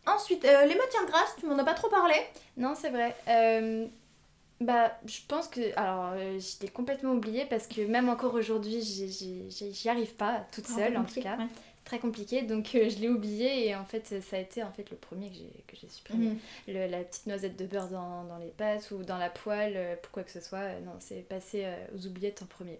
Ensuite, 0.07 0.45
euh, 0.45 0.65
les 0.65 0.75
matières 0.75 1.05
grasses, 1.07 1.35
tu 1.39 1.47
m'en 1.47 1.57
as 1.57 1.63
pas 1.63 1.73
trop 1.73 1.89
parlé 1.89 2.13
Non, 2.57 2.75
c'est 2.75 2.91
vrai. 2.91 3.15
Euh, 3.27 3.87
bah, 4.61 4.91
je 5.05 5.19
pense 5.27 5.47
que. 5.47 5.77
Alors, 5.77 6.15
je 6.17 6.61
l'ai 6.61 6.69
complètement 6.69 7.13
oublié 7.13 7.45
parce 7.45 7.65
que 7.65 7.81
même 7.81 8.07
encore 8.07 8.35
aujourd'hui, 8.35 8.81
j'y 8.81 9.89
arrive 9.89 10.13
pas 10.13 10.45
toute 10.51 10.65
ah, 10.69 10.75
seule 10.75 10.97
en 10.97 11.03
tout 11.03 11.21
cas 11.21 11.37
très 11.85 11.99
compliqué, 11.99 12.41
donc 12.41 12.73
euh, 12.73 12.89
je 12.89 12.99
l'ai 12.99 13.09
oublié 13.09 13.67
et 13.67 13.75
en 13.75 13.85
fait 13.85 14.21
ça 14.21 14.35
a 14.35 14.39
été 14.39 14.63
en 14.63 14.71
fait 14.71 14.89
le 14.89 14.97
premier 14.97 15.29
que 15.67 15.75
j'ai 15.77 15.87
supprimé. 15.87 16.31
Mhm. 16.67 16.89
la 16.89 17.03
petite 17.03 17.27
noisette 17.27 17.57
de 17.57 17.65
beurre 17.65 17.89
dans, 17.89 18.23
dans, 18.25 18.37
les 18.39 18.49
pâtes 18.49 18.91
ou 18.91 19.03
dans 19.03 19.17
la 19.17 19.29
poêle, 19.29 19.73
euh, 19.75 19.95
pour 20.01 20.11
quoi 20.11 20.23
que 20.23 20.31
ce 20.31 20.41
soit, 20.41 20.59
euh, 20.59 20.79
non, 20.81 20.93
c'est 20.99 21.21
passé 21.27 21.65
aux 21.95 22.07
oubliettes 22.07 22.41
en 22.41 22.47
premier. 22.47 22.79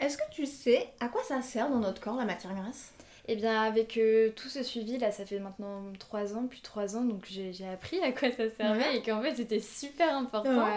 Est-ce 0.00 0.18
que 0.18 0.24
tu 0.30 0.44
sais 0.44 0.88
à 1.00 1.08
quoi 1.08 1.22
ça 1.22 1.40
sert 1.40 1.70
dans 1.70 1.78
notre 1.78 2.02
corps 2.02 2.16
la 2.16 2.26
matière 2.26 2.54
grasse? 2.54 2.92
Eh 3.28 3.34
bien, 3.34 3.60
avec 3.60 3.98
tout 4.36 4.48
ce 4.48 4.62
suivi, 4.62 4.98
là, 4.98 5.10
ça 5.10 5.26
fait 5.26 5.40
maintenant 5.40 5.82
3 5.98 6.36
ans, 6.36 6.46
plus 6.46 6.60
3 6.60 6.96
ans, 6.96 7.02
donc 7.02 7.26
j'ai 7.26 7.66
appris 7.66 8.00
à 8.00 8.12
quoi 8.12 8.30
ça 8.30 8.48
servait 8.48 8.98
et 8.98 9.02
qu'en 9.02 9.20
fait, 9.20 9.34
c'était 9.34 9.58
super 9.58 10.14
important. 10.16 10.68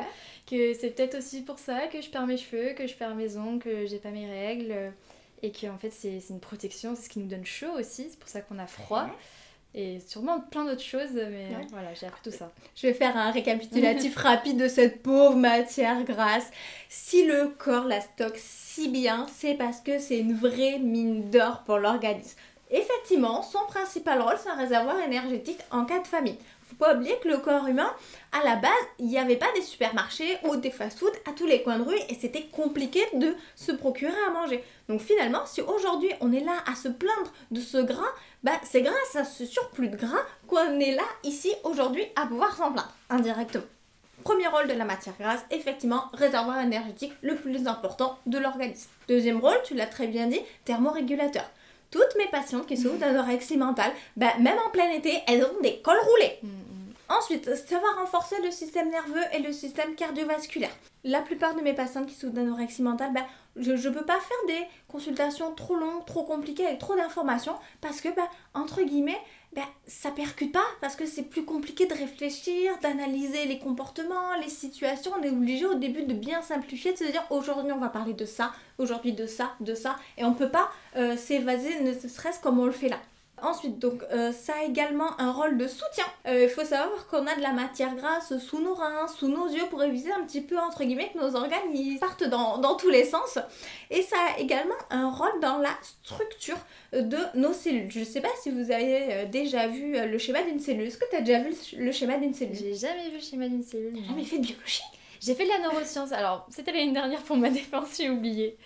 Que 0.49 0.73
c'est 0.73 0.89
peut-être 0.89 1.19
aussi 1.19 1.43
pour 1.43 1.59
ça 1.59 1.85
que 1.87 2.01
je 2.01 2.09
perds 2.09 2.25
mes 2.25 2.37
cheveux, 2.37 2.73
que 2.73 2.87
je 2.87 2.95
perds 2.95 3.13
mes 3.13 3.37
ongles, 3.37 3.59
que 3.59 3.85
j'ai 3.85 3.99
pas 3.99 4.09
mes 4.09 4.27
règles 4.27 4.93
et 5.41 5.51
qu'en 5.51 5.77
fait 5.77 5.91
c'est 5.91 6.21
une 6.29 6.39
protection, 6.39 6.95
c'est 6.95 7.03
ce 7.03 7.09
qui 7.09 7.19
nous 7.19 7.27
donne 7.27 7.45
chaud 7.45 7.71
aussi, 7.77 8.07
c'est 8.09 8.19
pour 8.19 8.29
ça 8.29 8.41
qu'on 8.41 8.59
a 8.59 8.67
froid. 8.67 9.07
Et 9.75 9.99
sûrement 9.99 10.39
plein 10.39 10.65
d'autres 10.65 10.81
choses, 10.81 11.13
mais 11.13 11.49
voilà, 11.69 11.93
j'ai 11.93 12.07
appris 12.07 12.21
tout 12.23 12.35
ça. 12.35 12.51
Je 12.75 12.87
vais 12.87 12.93
faire 12.93 13.15
un 13.15 13.29
récapitulatif 13.29 14.15
rapide 14.17 14.57
de 14.57 14.67
cette 14.67 15.03
pauvre 15.03 15.35
matière 15.35 16.03
grasse. 16.05 16.49
Si 16.89 17.23
le 17.27 17.49
corps 17.49 17.85
la 17.85 18.01
stocke 18.01 18.39
si 18.39 18.89
bien, 18.89 19.27
c'est 19.31 19.53
parce 19.53 19.81
que 19.81 19.99
c'est 19.99 20.17
une 20.17 20.33
vraie 20.33 20.79
mine 20.79 21.29
d'or 21.29 21.61
pour 21.65 21.77
l'organisme. 21.77 22.37
Effectivement, 22.71 23.43
son 23.43 23.63
principal 23.67 24.21
rôle, 24.21 24.37
c'est 24.41 24.49
un 24.49 24.55
réservoir 24.55 24.99
énergétique 25.01 25.59
en 25.69 25.85
cas 25.85 25.99
de 25.99 26.07
famine 26.07 26.35
faut 26.69 26.75
pas 26.75 26.95
oublier 26.95 27.17
que 27.21 27.27
le 27.27 27.37
corps 27.37 27.67
humain, 27.67 27.91
à 28.31 28.43
la 28.43 28.55
base, 28.55 28.71
il 28.99 29.07
n'y 29.07 29.17
avait 29.17 29.35
pas 29.35 29.51
des 29.55 29.61
supermarchés 29.61 30.37
ou 30.43 30.55
des 30.55 30.69
fast-food 30.69 31.11
à 31.27 31.31
tous 31.31 31.47
les 31.47 31.63
coins 31.63 31.79
de 31.79 31.83
rue 31.83 31.97
et 32.09 32.15
c'était 32.15 32.45
compliqué 32.51 33.01
de 33.13 33.35
se 33.55 33.71
procurer 33.71 34.13
à 34.27 34.31
manger. 34.31 34.63
Donc 34.87 35.01
finalement, 35.01 35.45
si 35.45 35.61
aujourd'hui 35.61 36.11
on 36.21 36.31
est 36.31 36.43
là 36.43 36.63
à 36.71 36.75
se 36.75 36.87
plaindre 36.87 37.33
de 37.51 37.59
ce 37.59 37.77
gras, 37.77 38.13
bah, 38.43 38.51
c'est 38.63 38.81
grâce 38.81 39.15
à 39.15 39.23
ce 39.23 39.45
surplus 39.45 39.89
de 39.89 39.97
gras 39.97 40.23
qu'on 40.47 40.79
est 40.79 40.95
là 40.95 41.03
ici 41.23 41.51
aujourd'hui 41.63 42.05
à 42.15 42.27
pouvoir 42.27 42.55
s'en 42.55 42.71
plaindre 42.71 42.93
indirectement. 43.09 43.63
Premier 44.23 44.47
rôle 44.47 44.67
de 44.67 44.73
la 44.73 44.85
matière 44.85 45.15
grasse, 45.17 45.45
effectivement, 45.49 46.05
réservoir 46.13 46.59
énergétique 46.59 47.13
le 47.21 47.35
plus 47.35 47.67
important 47.67 48.19
de 48.25 48.37
l'organisme. 48.37 48.89
Deuxième 49.07 49.39
rôle, 49.39 49.57
tu 49.63 49.75
l'as 49.75 49.87
très 49.87 50.07
bien 50.07 50.27
dit, 50.27 50.41
thermorégulateur 50.65 51.49
toutes 51.91 52.15
mes 52.17 52.27
patientes 52.27 52.67
qui 52.67 52.77
souffrent 52.77 52.97
d'anorexie 52.97 53.57
mentale, 53.57 53.91
bah, 54.17 54.33
même 54.39 54.57
en 54.65 54.69
plein 54.69 54.91
été, 54.91 55.21
elles 55.27 55.43
ont 55.43 55.61
des 55.61 55.81
cols 55.81 55.99
roulés. 55.99 56.39
Mm, 56.43 56.47
mm. 56.47 56.69
Ensuite, 57.09 57.55
ça 57.55 57.79
va 57.79 58.01
renforcer 58.01 58.35
le 58.43 58.51
système 58.51 58.89
nerveux 58.91 59.23
et 59.33 59.39
le 59.39 59.51
système 59.51 59.95
cardiovasculaire. 59.95 60.75
La 61.03 61.21
plupart 61.21 61.55
de 61.55 61.61
mes 61.61 61.73
patientes 61.73 62.07
qui 62.07 62.13
souffrent 62.13 62.33
d'anorexie 62.33 62.83
mentale, 62.83 63.13
bah, 63.13 63.25
je 63.55 63.71
ne 63.71 63.93
peux 63.93 64.05
pas 64.05 64.19
faire 64.19 64.37
des 64.47 64.67
consultations 64.87 65.53
trop 65.55 65.75
longues, 65.75 66.05
trop 66.05 66.23
compliquées, 66.23 66.67
avec 66.67 66.79
trop 66.79 66.95
d'informations, 66.95 67.55
parce 67.81 68.01
que, 68.01 68.09
bah, 68.09 68.29
entre 68.53 68.83
guillemets, 68.83 69.19
ben, 69.53 69.63
ça 69.87 70.11
percute 70.11 70.51
pas 70.51 70.65
parce 70.79 70.95
que 70.95 71.05
c'est 71.05 71.23
plus 71.23 71.43
compliqué 71.43 71.87
de 71.87 71.93
réfléchir, 71.93 72.77
d'analyser 72.81 73.45
les 73.45 73.57
comportements, 73.57 74.35
les 74.41 74.49
situations. 74.49 75.11
On 75.19 75.23
est 75.23 75.29
obligé 75.29 75.65
au 75.65 75.73
début 75.73 76.03
de 76.03 76.13
bien 76.13 76.41
simplifier, 76.41 76.93
de 76.93 76.97
se 76.97 77.05
dire 77.05 77.23
aujourd'hui 77.31 77.71
on 77.71 77.79
va 77.79 77.89
parler 77.89 78.13
de 78.13 78.25
ça, 78.25 78.51
aujourd'hui 78.77 79.13
de 79.13 79.25
ça, 79.25 79.55
de 79.59 79.73
ça, 79.73 79.95
et 80.17 80.23
on 80.23 80.33
peut 80.33 80.49
pas 80.49 80.69
euh, 80.97 81.17
s'évaser 81.17 81.81
ne 81.81 81.93
serait-ce 81.93 82.39
comme 82.39 82.59
on 82.59 82.65
le 82.65 82.71
fait 82.71 82.89
là. 82.89 82.99
Ensuite, 83.43 83.79
donc, 83.79 84.03
euh, 84.11 84.31
ça 84.31 84.53
a 84.61 84.63
également 84.63 85.19
un 85.19 85.31
rôle 85.31 85.57
de 85.57 85.67
soutien. 85.67 86.05
Euh, 86.27 86.43
il 86.43 86.49
faut 86.49 86.63
savoir 86.63 87.07
qu'on 87.07 87.25
a 87.27 87.35
de 87.35 87.41
la 87.41 87.53
matière 87.53 87.95
grasse 87.95 88.37
sous 88.37 88.61
nos 88.61 88.73
reins, 88.73 89.07
sous 89.07 89.27
nos 89.27 89.47
yeux, 89.47 89.65
pour 89.69 89.83
éviter 89.83 90.11
un 90.11 90.23
petit 90.23 90.41
peu, 90.41 90.57
entre 90.57 90.83
guillemets, 90.83 91.11
que 91.13 91.19
nos 91.19 91.35
organes 91.35 91.73
ils 91.73 91.99
partent 91.99 92.23
dans, 92.23 92.57
dans 92.57 92.75
tous 92.75 92.89
les 92.89 93.05
sens. 93.05 93.39
Et 93.89 94.01
ça 94.01 94.17
a 94.35 94.39
également 94.39 94.75
un 94.89 95.09
rôle 95.09 95.39
dans 95.41 95.57
la 95.57 95.75
structure 95.81 96.57
de 96.93 97.17
nos 97.35 97.53
cellules. 97.53 97.89
Je 97.91 97.99
ne 97.99 98.05
sais 98.05 98.21
pas 98.21 98.29
si 98.41 98.49
vous 98.49 98.71
avez 98.71 99.13
euh, 99.13 99.25
déjà 99.25 99.67
vu 99.67 99.93
le 99.93 100.17
schéma 100.17 100.43
d'une 100.43 100.59
cellule. 100.59 100.87
Est-ce 100.87 100.97
que 100.97 101.09
tu 101.09 101.15
as 101.15 101.21
déjà 101.21 101.39
vu 101.39 101.53
le 101.77 101.91
schéma 101.91 102.17
d'une 102.17 102.33
cellule? 102.33 102.55
J'ai 102.55 102.75
jamais 102.75 103.09
vu 103.09 103.15
le 103.15 103.21
schéma 103.21 103.47
d'une 103.47 103.63
cellule. 103.63 103.93
J'ai 103.95 104.07
jamais 104.07 104.23
fait 104.23 104.37
de 104.37 104.45
biologie 104.45 104.83
j'ai 105.19 105.35
fait 105.35 105.43
de 105.43 105.49
la 105.49 105.59
neuroscience, 105.59 106.11
alors 106.11 106.47
c'était 106.49 106.71
l'année 106.71 106.93
dernière 106.93 107.21
pour 107.23 107.35
ma 107.35 107.49
défense, 107.49 107.97
j'ai 107.97 108.09
oublié. 108.09 108.57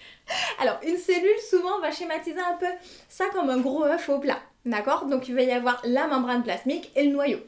Alors, 0.60 0.80
une 0.84 0.98
cellule, 0.98 1.40
souvent, 1.50 1.80
va 1.80 1.92
schématiser 1.92 2.40
un 2.40 2.56
peu 2.58 2.68
ça 3.10 3.26
comme 3.34 3.50
un 3.50 3.60
gros 3.60 3.84
œuf 3.84 4.08
au 4.10 4.20
plat. 4.20 4.40
D'accord 4.66 5.06
Donc 5.06 5.28
il 5.28 5.36
va 5.36 5.42
y 5.42 5.52
avoir 5.52 5.82
la 5.86 6.08
membrane 6.08 6.44
plasmique 6.44 6.92
et 6.96 7.06
le 7.06 7.12
noyau. 7.12 7.40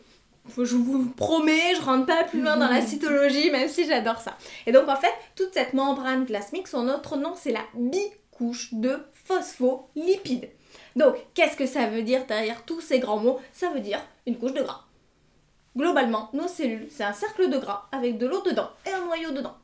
Je 0.58 0.76
vous 0.76 1.10
promets, 1.10 1.76
je 1.76 1.82
rentre 1.82 2.06
pas 2.06 2.24
plus 2.24 2.42
loin 2.42 2.58
dans 2.58 2.68
la 2.68 2.82
cytologie, 2.86 3.50
même 3.52 3.70
si 3.70 3.86
j'adore 3.86 4.20
ça. 4.20 4.38
Et 4.68 4.72
donc 4.72 4.88
en 4.90 4.96
fait, 4.96 5.14
toute 5.36 5.54
cette 5.54 5.74
membrane 5.74 6.26
plasmique, 6.26 6.68
son 6.68 6.88
autre 6.88 7.18
nom, 7.18 7.34
c'est 7.36 7.52
la 7.52 7.64
bicouche 7.74 8.74
de 8.74 9.00
phospholipides. 9.14 10.50
Donc, 10.96 11.16
qu'est-ce 11.34 11.58
que 11.58 11.66
ça 11.66 11.88
veut 11.88 12.04
dire 12.04 12.26
derrière 12.26 12.64
tous 12.64 12.80
ces 12.80 13.00
grands 13.00 13.18
mots? 13.18 13.40
Ça 13.52 13.70
veut 13.70 13.82
dire 13.82 14.00
une 14.26 14.38
couche 14.38 14.54
de 14.54 14.62
gras. 14.62 14.86
Globalement, 15.76 16.30
nos 16.34 16.48
cellules, 16.48 16.88
c'est 16.90 17.04
un 17.04 17.14
cercle 17.14 17.50
de 17.50 17.58
gras 17.58 17.90
avec 17.92 18.18
de 18.18 18.28
l'eau 18.28 18.42
dedans 18.42 18.70
et 18.86 18.92
un 18.92 19.06
noyau 19.06 19.32
dedans. 19.32 19.56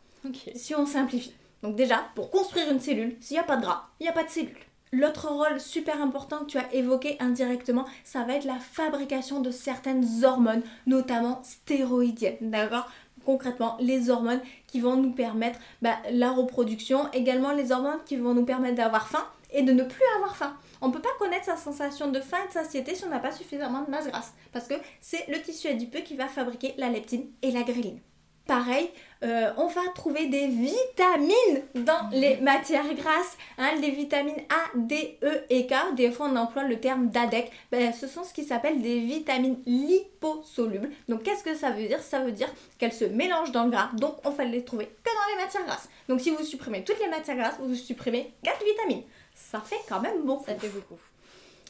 Si 0.56 0.76
on 0.76 0.86
simplifie. 0.86 1.34
Donc 1.64 1.76
déjà, 1.76 2.06
pour 2.16 2.30
construire 2.32 2.70
une 2.70 2.82
cellule, 2.82 3.16
s'il 3.22 3.36
n'y 3.36 3.40
a 3.40 3.44
pas 3.44 3.56
de 3.56 3.62
gras, 3.62 3.90
il 4.00 4.04
n'y 4.04 4.10
a 4.10 4.14
pas 4.14 4.24
de 4.24 4.30
cellule. 4.30 4.58
L'autre 4.94 5.30
rôle 5.30 5.62
super 5.62 6.02
important 6.02 6.40
que 6.40 6.48
tu 6.48 6.58
as 6.58 6.74
évoqué 6.74 7.16
indirectement, 7.22 7.86
ça 8.04 8.26
va 8.26 8.34
être 8.34 8.44
la 8.44 8.60
fabrication 8.60 9.40
de 9.40 9.50
certaines 9.50 10.26
hormones, 10.26 10.64
notamment 10.86 11.42
stéroïdiennes, 11.44 12.52
d'accord? 12.52 12.90
Concrètement, 13.26 13.78
les 13.80 14.10
hormones 14.10 14.42
qui 14.68 14.82
vont 14.82 14.98
nous 14.98 15.14
permettre 15.14 15.60
bah, 15.82 15.96
la 16.12 16.32
reproduction, 16.32 17.10
également 17.14 17.54
les 17.54 17.72
hormones 17.72 18.04
qui 18.06 18.18
vont 18.18 18.34
nous 18.34 18.44
permettre 18.44 18.76
d'avoir 18.76 19.08
faim 19.08 19.26
et 19.52 19.64
de 19.64 19.72
ne 19.72 19.84
plus 19.84 20.04
avoir 20.18 20.36
faim. 20.36 20.58
On 20.82 20.90
ne 20.90 20.94
peut 20.94 21.02
pas 21.02 21.10
connaître 21.20 21.46
sa 21.46 21.56
sensation 21.56 22.12
de 22.12 22.20
faim 22.20 22.40
et 22.44 22.48
de 22.50 22.54
satiété 22.54 22.94
si 22.94 23.06
on 23.06 23.10
n'a 23.10 23.20
pas 23.20 23.32
suffisamment 23.32 23.84
de 23.84 23.92
masse 23.92 24.08
grasse, 24.08 24.34
parce 24.52 24.68
que 24.68 24.74
c'est 25.00 25.26
le 25.30 25.42
tissu 25.42 25.70
adipeux 25.70 26.02
qui 26.02 26.18
va 26.18 26.28
fabriquer 26.28 26.74
la 26.78 26.90
leptine 26.90 27.28
et 27.42 27.52
la 27.52 27.64
gréline. 27.64 28.00
Pareil, 28.48 28.90
euh, 29.24 29.52
on 29.56 29.68
va 29.68 29.82
trouver 29.94 30.26
des 30.26 30.48
vitamines 30.48 31.64
dans 31.76 32.10
les 32.12 32.38
matières 32.38 32.92
grasses, 32.96 33.38
hein, 33.58 33.70
les 33.80 33.92
vitamines 33.92 34.42
A, 34.50 34.76
D, 34.76 35.20
E 35.24 35.44
et 35.50 35.68
K. 35.68 35.74
Des 35.96 36.12
fois, 36.12 36.28
on 36.32 36.36
emploie 36.36 36.64
le 36.64 36.80
terme 36.80 37.10
d'ADEC. 37.10 37.52
Ben, 37.72 37.94
ce 37.94 38.08
sont 38.08 38.24
ce 38.24 38.34
qui 38.34 38.44
s'appelle 38.44 38.82
des 38.82 39.00
vitamines 39.00 39.62
liposolubles. 39.66 40.90
Donc, 41.08 41.24
qu'est-ce 41.24 41.44
que 41.44 41.56
ça 41.56 41.70
veut 41.70 41.88
dire? 41.88 42.02
Ça 42.02 42.20
veut 42.20 42.32
dire 42.32 42.50
qu'elles 42.80 42.94
se 42.94 43.06
mélangent 43.06 43.52
dans 43.52 43.66
le 43.66 43.72
gras. 43.72 43.92
Donc, 43.94 44.16
on 44.26 44.32
va 44.32 44.44
les 44.44 44.66
trouver 44.66 44.88
que 44.88 45.10
dans 45.10 45.36
les 45.36 45.44
matières 45.44 45.66
grasses. 45.66 45.88
Donc, 46.10 46.20
si 46.20 46.32
vous 46.32 46.44
supprimez 46.44 46.84
toutes 46.84 47.00
les 47.00 47.10
matières 47.10 47.38
grasses, 47.38 47.58
vous 47.60 47.76
supprimez 47.76 48.34
4 48.44 48.64
vitamines. 48.66 49.04
Ça 49.36 49.62
fait 49.62 49.82
quand 49.88 50.02
même 50.02 50.24
beaucoup. 50.24 50.46
Ça 50.46 50.56
fait 50.56 50.70
beaucoup. 50.70 50.98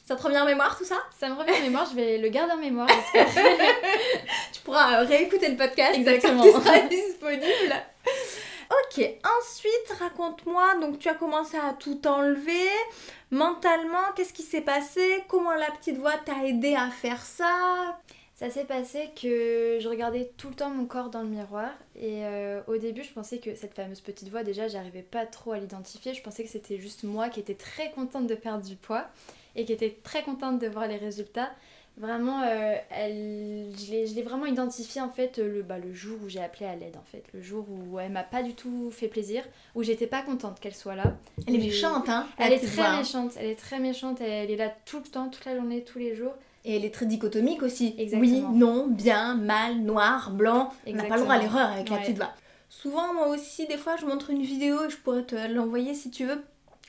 Ça 0.06 0.16
te 0.16 0.24
revient 0.24 0.40
en 0.40 0.46
mémoire 0.46 0.78
tout 0.78 0.84
ça? 0.84 0.98
Ça 1.18 1.30
me 1.30 1.36
revient 1.36 1.54
en 1.58 1.62
mémoire, 1.62 1.88
je 1.90 1.96
vais 1.96 2.18
le 2.18 2.28
garder 2.30 2.54
en 2.54 2.58
mémoire. 2.58 2.90
Tu 4.62 4.66
pourras 4.66 5.02
euh, 5.02 5.06
réécouter 5.08 5.50
le 5.50 5.58
podcast 5.58 5.96
Exactement. 5.96 6.44
il 6.44 6.52
sera 6.52 6.80
disponible. 6.88 7.74
Ok, 8.70 9.04
ensuite 9.40 10.00
raconte-moi, 10.00 10.76
donc 10.80 11.00
tu 11.00 11.10
as 11.10 11.16
commencé 11.16 11.58
à 11.58 11.74
tout 11.74 12.08
enlever. 12.08 12.70
Mentalement, 13.32 14.14
qu'est-ce 14.16 14.34
qui 14.34 14.44
s'est 14.44 14.62
passé? 14.62 15.24
Comment 15.28 15.56
la 15.56 15.72
petite 15.72 15.98
voix 15.98 16.14
t'a 16.24 16.46
aidé 16.46 16.76
à 16.76 16.92
faire 16.92 17.24
ça? 17.24 18.00
Ça 18.36 18.52
s'est 18.52 18.66
passé 18.66 19.10
que 19.20 19.80
je 19.82 19.90
regardais 19.90 20.32
tout 20.38 20.50
le 20.50 20.54
temps 20.56 20.70
mon 20.70 20.86
corps 20.86 21.10
dans 21.10 21.24
le 21.24 21.30
miroir 21.30 21.72
et 21.96 22.24
euh, 22.26 22.62
au 22.68 22.78
début 22.78 23.04
je 23.04 23.14
pensais 23.14 23.38
que 23.38 23.54
cette 23.54 23.76
fameuse 23.76 24.02
petite 24.02 24.30
voix 24.30 24.42
déjà 24.44 24.68
j'arrivais 24.68 25.04
pas 25.04 25.28
trop 25.28 25.52
à 25.52 25.60
l'identifier, 25.60 26.16
je 26.16 26.24
pensais 26.24 26.44
que 26.44 26.50
c'était 26.50 26.80
juste 26.80 27.04
moi 27.04 27.30
qui 27.30 27.40
étais 27.40 27.54
très 27.54 27.92
contente 27.92 28.26
de 28.26 28.34
perdre 28.34 28.66
du 28.66 28.76
poids 28.76 29.06
et 29.56 29.66
qui 29.66 29.74
était 29.74 29.96
très 30.04 30.24
contente 30.24 30.60
de 30.60 30.68
voir 30.68 30.88
les 30.88 30.98
résultats. 30.98 31.52
Vraiment, 31.98 32.42
euh, 32.42 32.76
elle, 32.90 33.70
je 33.78 34.16
l'ai 34.16 34.24
vraiment 34.24 34.46
identifié 34.46 35.02
en 35.02 35.10
fait 35.10 35.38
le, 35.38 35.62
bah, 35.62 35.78
le 35.78 35.94
jour 35.94 36.18
où 36.24 36.30
j'ai 36.30 36.42
appelé 36.42 36.66
à 36.66 36.76
l'aide 36.76 36.96
en 36.98 37.04
fait, 37.04 37.24
le 37.34 37.42
jour 37.42 37.68
où 37.70 38.00
elle 38.00 38.12
m'a 38.12 38.24
pas 38.24 38.44
du 38.44 38.54
tout 38.56 38.90
fait 38.92 39.08
plaisir, 39.08 39.44
où 39.76 39.84
j'étais 39.84 40.08
pas 40.08 40.22
contente 40.22 40.60
qu'elle 40.60 40.74
soit 40.74 40.96
là. 40.96 41.16
Elle 41.46 41.56
est 41.56 41.60
méchante, 41.60 42.10
hein 42.10 42.26
Elle 42.38 42.54
est 42.54 42.60
très 42.60 42.82
hein. 42.82 42.98
méchante, 42.98 43.34
elle 43.38 43.50
est 43.50 43.60
très 43.60 43.80
méchante, 43.80 44.22
elle 44.22 44.50
est 44.50 44.56
là 44.56 44.74
tout 44.86 44.98
le 44.98 45.10
temps, 45.12 45.30
toute 45.30 45.46
la 45.46 45.56
journée, 45.56 45.84
tous 45.84 46.00
les 46.00 46.16
jours. 46.16 46.34
Et 46.64 46.76
elle 46.76 46.86
est 46.86 46.94
très 46.94 47.06
dichotomique 47.06 47.62
aussi. 47.62 47.96
Exactement. 47.98 48.50
Oui, 48.50 48.58
non, 48.58 48.88
bien, 48.88 49.36
mal, 49.36 49.80
noir, 49.80 50.32
blanc. 50.32 50.72
On 50.88 50.94
n'a 50.94 51.04
pas 51.06 51.18
le 51.18 51.24
droit 51.24 51.34
à 51.34 51.38
Exactement. 51.38 51.60
l'erreur 51.60 51.72
avec 51.72 51.90
la 51.90 51.98
petite 51.98 52.18
voix. 52.18 52.32
Souvent, 52.70 53.14
moi 53.14 53.28
aussi, 53.28 53.68
des 53.68 53.78
fois, 53.78 53.98
je 53.98 54.06
montre 54.06 54.30
une 54.30 54.44
vidéo 54.44 54.86
et 54.86 54.90
je 54.90 54.98
pourrais 54.98 55.24
te 55.24 55.36
l'envoyer 55.52 55.94
si 55.94 56.10
tu 56.10 56.26
veux 56.26 56.42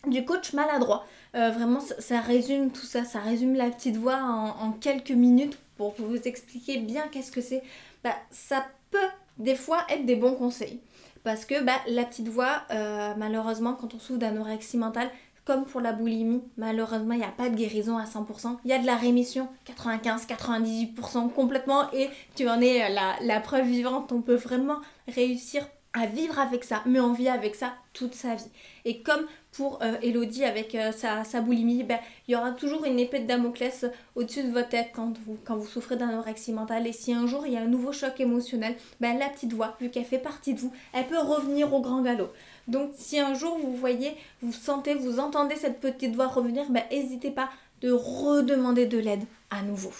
du 0.06 0.24
coach 0.24 0.52
maladroit. 0.52 1.06
Euh, 1.34 1.50
vraiment, 1.50 1.80
ça, 1.80 2.20
résume 2.20 2.70
tout 2.70 2.84
ça, 2.84 3.04
ça 3.04 3.20
résume 3.20 3.54
la 3.54 3.70
petite 3.70 3.96
voix 3.96 4.18
en, 4.22 4.72
quelques 4.72 5.10
minutes 5.10 5.58
pour 5.76 5.94
vous 5.98 6.16
expliquer 6.16 6.78
bien 6.78 7.02
qu'est-ce 7.10 7.32
que 7.32 7.40
c'est. 7.40 7.62
Bah, 8.04 8.14
ça 8.30 8.66
peut 8.90 8.98
des 9.38 9.54
fois 9.54 9.84
être 9.88 10.04
des 10.04 10.16
bons 10.16 10.34
conseils. 10.34 10.80
Parce 11.24 11.44
que 11.44 11.62
bah, 11.62 11.76
la 11.86 12.04
petite 12.04 12.28
voix, 12.28 12.62
euh, 12.70 13.14
malheureusement, 13.16 13.74
quand 13.74 13.94
on 13.94 13.98
souffre 13.98 14.18
d'anorexie 14.18 14.76
mentale, 14.76 15.10
comme 15.44 15.64
pour 15.64 15.80
la 15.80 15.92
boulimie, 15.92 16.42
malheureusement, 16.56 17.14
il 17.14 17.18
n'y 17.18 17.24
a 17.24 17.28
pas 17.28 17.48
de 17.48 17.56
guérison 17.56 17.96
à 17.96 18.04
100%. 18.04 18.58
Il 18.64 18.70
y 18.70 18.74
a 18.74 18.78
de 18.78 18.86
la 18.86 18.96
rémission, 18.96 19.48
95-98% 19.66 21.32
complètement, 21.32 21.90
et 21.92 22.10
tu 22.36 22.48
en 22.48 22.60
es 22.60 22.84
euh, 22.84 22.96
la 23.20 23.40
preuve 23.40 23.66
vivante. 23.66 24.12
On 24.12 24.20
peut 24.20 24.34
vraiment 24.34 24.78
réussir 25.08 25.66
à 25.92 26.06
vivre 26.06 26.38
avec 26.38 26.64
ça, 26.64 26.82
mais 26.86 27.00
on 27.00 27.12
vit 27.12 27.28
avec 27.28 27.54
ça 27.54 27.72
toute 27.92 28.14
sa 28.14 28.34
vie. 28.34 28.50
Et 28.84 29.02
comme 29.02 29.26
pour 29.52 29.80
euh, 29.82 29.96
Elodie 30.02 30.44
avec 30.44 30.74
euh, 30.74 30.92
sa, 30.92 31.24
sa 31.24 31.40
boulimie, 31.40 31.84
ben, 31.84 31.98
il 32.26 32.32
y 32.32 32.36
aura 32.36 32.52
toujours 32.52 32.84
une 32.84 32.98
épée 32.98 33.20
de 33.20 33.26
Damoclès 33.26 33.84
au-dessus 34.16 34.44
de 34.44 34.50
votre 34.50 34.70
tête 34.70 34.88
quand 34.94 35.12
vous, 35.26 35.36
quand 35.44 35.56
vous 35.56 35.66
souffrez 35.66 35.96
d'anorexie 35.96 36.52
mentale. 36.52 36.86
Et 36.86 36.92
si 36.92 37.12
un 37.12 37.26
jour 37.26 37.46
il 37.46 37.52
y 37.52 37.56
a 37.56 37.60
un 37.60 37.66
nouveau 37.66 37.92
choc 37.92 38.18
émotionnel, 38.18 38.74
ben, 39.00 39.18
la 39.18 39.28
petite 39.28 39.52
voix, 39.52 39.76
vu 39.80 39.90
qu'elle 39.90 40.04
fait 40.04 40.18
partie 40.18 40.54
de 40.54 40.60
vous, 40.60 40.72
elle 40.94 41.06
peut 41.06 41.18
revenir 41.18 41.72
au 41.72 41.80
grand 41.80 42.02
galop. 42.02 42.30
Donc 42.66 42.92
si 42.96 43.18
un 43.18 43.34
jour 43.34 43.58
vous 43.58 43.76
voyez, 43.76 44.16
vous 44.40 44.52
sentez, 44.52 44.94
vous 44.94 45.20
entendez 45.20 45.56
cette 45.56 45.80
petite 45.80 46.14
voix 46.14 46.28
revenir, 46.28 46.70
ben, 46.70 46.82
n'hésitez 46.90 47.30
pas 47.30 47.50
de 47.82 47.92
redemander 47.92 48.86
de 48.86 48.98
l'aide 48.98 49.24
à 49.50 49.62
nouveau. 49.62 49.92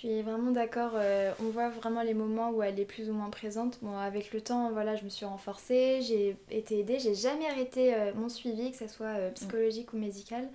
Je 0.00 0.06
suis 0.06 0.22
vraiment 0.22 0.52
d'accord. 0.52 0.92
euh, 0.94 1.32
on 1.40 1.48
voit 1.50 1.70
vraiment 1.70 2.02
les 2.02 2.14
moments 2.14 2.50
où 2.50 2.62
elle 2.62 2.78
est 2.78 2.84
plus 2.84 3.10
ou 3.10 3.12
moins 3.12 3.30
présente. 3.30 3.78
Bon, 3.82 3.96
avec 3.98 4.32
le 4.32 4.40
temps, 4.40 4.70
voilà, 4.70 4.94
je 4.94 5.02
me 5.02 5.08
suis 5.08 5.26
renforcée, 5.26 6.02
j'ai 6.02 6.36
été 6.52 6.78
aidée, 6.78 7.00
j'ai 7.00 7.16
jamais 7.16 7.48
arrêté 7.48 7.92
euh, 7.94 8.12
mon 8.14 8.28
suivi, 8.28 8.70
que 8.70 8.76
ce 8.76 8.86
soit 8.86 9.06
euh, 9.06 9.30
psychologique 9.32 9.92
ou 9.92 9.96
médical. 9.96 10.48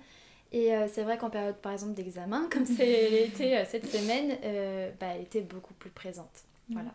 Et 0.50 0.70
c'est 0.88 1.02
vrai 1.02 1.18
qu'en 1.18 1.30
période, 1.30 1.56
par 1.56 1.72
exemple, 1.72 1.94
d'examen, 1.94 2.48
comme 2.52 2.64
c'est 2.64 3.24
été 3.24 3.58
euh, 3.58 3.64
cette 3.68 3.86
semaine, 3.86 4.38
bah, 5.00 5.08
elle 5.14 5.22
était 5.22 5.40
beaucoup 5.40 5.74
plus 5.74 5.90
présente. 5.90 6.44
Voilà, 6.70 6.94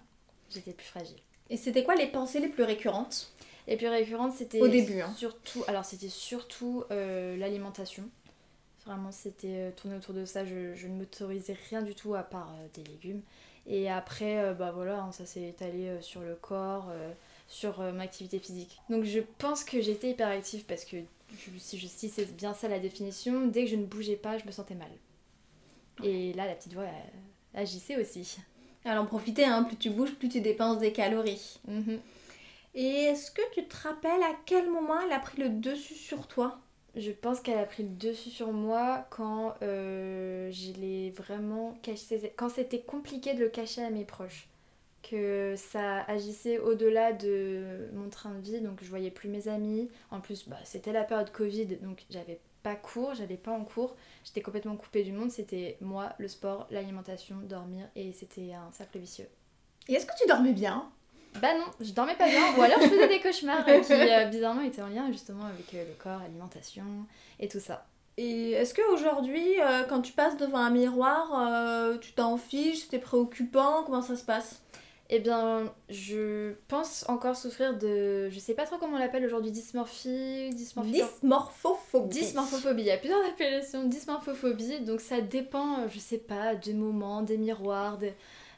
j'étais 0.50 0.72
plus 0.72 0.88
fragile. 0.88 1.18
Et 1.52 1.58
c'était 1.58 1.84
quoi 1.84 1.96
les 1.96 2.08
pensées 2.08 2.40
les 2.40 2.48
plus 2.48 2.64
récurrentes? 2.64 3.32
Les 3.68 3.76
plus 3.76 3.90
récurrentes, 3.90 4.34
c'était 4.34 4.62
Au 4.62 4.70
début, 4.70 5.02
hein. 5.02 5.14
surtout, 5.16 5.64
alors 5.68 5.86
c'était 5.86 6.10
surtout 6.10 6.84
l'alimentation. 6.90 8.10
Vraiment, 8.90 9.12
c'était 9.12 9.48
euh, 9.50 9.72
tourné 9.72 9.98
autour 9.98 10.16
de 10.16 10.26
ça. 10.26 10.44
Je, 10.44 10.74
je 10.74 10.88
ne 10.88 10.98
m'autorisais 10.98 11.56
rien 11.70 11.84
du 11.84 11.94
tout 11.94 12.16
à 12.16 12.24
part 12.24 12.56
euh, 12.56 12.68
des 12.74 12.84
légumes. 12.90 13.22
Et 13.68 13.88
après, 13.88 14.40
euh, 14.40 14.54
bah 14.56 14.72
voilà, 14.72 15.04
hein, 15.04 15.12
ça 15.12 15.28
s'est 15.28 15.48
étalé 15.48 16.02
sur 16.02 16.22
le 16.22 16.34
corps, 16.34 16.92
sur 17.48 17.84
ma 17.94 18.02
activité 18.02 18.40
physique. 18.40 18.82
Donc 18.90 19.04
je 19.04 19.20
pense 19.38 19.64
que 19.64 19.80
j'étais 19.80 20.10
hyperactive 20.10 20.66
parce 20.66 20.86
que 20.86 20.98
si, 21.60 21.78
je, 21.78 21.86
si 21.86 22.10
c'est 22.10 22.36
bien 22.36 22.56
ça 22.56 22.68
la 22.68 22.80
définition, 22.80 23.46
dès 23.46 23.66
que 23.66 23.70
je 23.70 23.76
ne 23.76 23.86
bougeais 23.86 24.16
pas, 24.16 24.40
je 24.40 24.46
me 24.46 24.52
sentais 24.52 24.74
mal. 24.74 24.90
Et 26.04 26.34
là, 26.34 26.48
la 26.48 26.56
petite 26.56 26.74
voix 26.74 26.88
agissait 27.54 28.02
aussi. 28.02 28.40
Alors 28.86 29.04
en 29.04 29.06
profiter, 29.06 29.46
hein, 29.46 29.66
plus 29.66 29.78
tu 29.78 29.92
bouges, 29.92 30.16
plus 30.16 30.30
tu 30.30 30.42
dépenses 30.42 30.80
des 30.80 30.94
calories. 30.94 31.60
Mhm. 31.68 32.00
Et 32.74 33.04
est-ce 33.04 33.30
que 33.30 33.42
tu 33.54 33.68
te 33.68 33.78
rappelles 33.84 34.24
à 34.24 34.36
quel 34.48 34.68
moment 34.72 35.00
elle 35.00 35.12
a 35.12 35.20
pris 35.20 35.40
le 35.40 35.50
dessus 35.50 35.94
sur 35.94 36.28
toi? 36.28 36.60
Je 37.00 37.12
pense 37.12 37.40
qu'elle 37.40 37.58
a 37.58 37.66
pris 37.66 37.84
le 37.84 37.90
dessus 37.90 38.30
sur 38.30 38.52
moi 38.52 39.08
quand 39.10 39.56
euh, 39.62 40.52
vraiment 41.16 41.78
caché. 41.82 42.34
Quand 42.36 42.50
c'était 42.50 42.82
compliqué 42.82 43.34
de 43.34 43.40
le 43.40 43.50
cacher 43.50 43.84
à 43.84 43.90
mes 43.90 44.06
proches. 44.06 44.48
Que 45.02 45.56
ça 45.56 46.04
agissait 46.04 46.60
au-delà 46.60 47.14
de 47.14 47.88
mon 47.94 48.10
train 48.10 48.34
de 48.34 48.42
vie, 48.42 48.60
donc 48.60 48.84
je 48.84 48.90
voyais 48.90 49.12
plus 49.12 49.30
mes 49.30 49.48
amis. 49.48 49.90
En 50.12 50.20
plus, 50.20 50.48
bah, 50.48 50.58
c'était 50.66 50.92
la 50.92 51.04
période 51.04 51.32
Covid, 51.32 51.78
donc 51.78 52.06
j'avais 52.10 52.40
pas 52.64 52.76
cours, 52.76 53.14
j'allais 53.14 53.38
pas 53.38 53.52
en 53.52 53.64
cours. 53.64 53.96
J'étais 54.26 54.42
complètement 54.42 54.76
coupée 54.76 55.04
du 55.04 55.14
monde. 55.14 55.32
C'était 55.32 55.78
moi, 55.80 56.14
le 56.18 56.28
sport, 56.28 56.68
l'alimentation, 56.70 57.38
dormir, 57.38 57.88
et 57.96 58.12
c'était 58.12 58.54
un 58.54 58.72
cercle 58.74 59.00
vicieux. 59.00 59.30
Et 59.88 59.94
est-ce 59.94 60.06
que 60.06 60.18
tu 60.20 60.28
dormais 60.28 60.54
bien? 60.54 60.92
Bah 61.42 61.54
non, 61.54 61.66
je 61.80 61.92
dormais 61.92 62.16
pas 62.16 62.28
bien, 62.28 62.56
ou 62.58 62.62
alors 62.62 62.82
je 62.82 62.88
faisais 62.88 63.08
des 63.08 63.20
cauchemars 63.22 63.66
qui 63.66 63.94
euh, 63.94 64.26
bizarrement 64.26 64.62
étaient 64.62 64.82
en 64.82 64.88
lien 64.88 65.12
justement 65.12 65.46
avec 65.46 65.74
euh, 65.74 65.86
le 65.88 65.94
corps, 65.94 66.20
l'alimentation 66.20 66.84
et 67.40 67.48
tout 67.48 67.60
ça. 67.60 67.86
Et 68.22 68.52
est-ce 68.52 68.74
qu'aujourd'hui, 68.74 69.62
euh, 69.62 69.84
quand 69.88 70.02
tu 70.02 70.12
passes 70.12 70.36
devant 70.36 70.58
un 70.58 70.72
miroir, 70.72 71.32
euh, 71.40 71.98
tu 72.00 72.12
t'en 72.12 72.36
fiches, 72.36 72.88
c'est 72.90 73.00
préoccupant 73.00 73.84
Comment 73.86 74.02
ça 74.02 74.18
se 74.18 74.26
passe? 74.26 74.62
Eh 75.10 75.20
bien, 75.20 75.74
je 75.88 76.54
pense 76.68 77.06
encore 77.08 77.38
souffrir 77.38 77.78
de. 77.78 78.30
Je 78.30 78.38
sais 78.38 78.54
pas 78.54 78.66
trop 78.66 78.78
comment 78.78 78.98
on 78.98 79.00
l'appelle 79.00 79.26
aujourd'hui, 79.26 79.52
dysmorphie, 79.52 80.50
dysmorphie. 80.50 80.92
Dysmorphophobie. 80.92 82.10
Dysmorphophobie, 82.10 82.82
il 82.82 82.88
y 82.88 82.92
a 82.92 82.98
plusieurs 82.98 83.26
appellations, 83.26 83.86
dysmorphophobie, 83.86 84.82
donc 84.82 85.00
ça 85.00 85.22
dépend, 85.22 85.88
je 85.88 85.98
sais 85.98 86.18
pas, 86.18 86.56
des 86.56 86.74
moments, 86.74 87.22
des 87.22 87.38
miroirs, 87.38 87.98
des, 87.98 88.14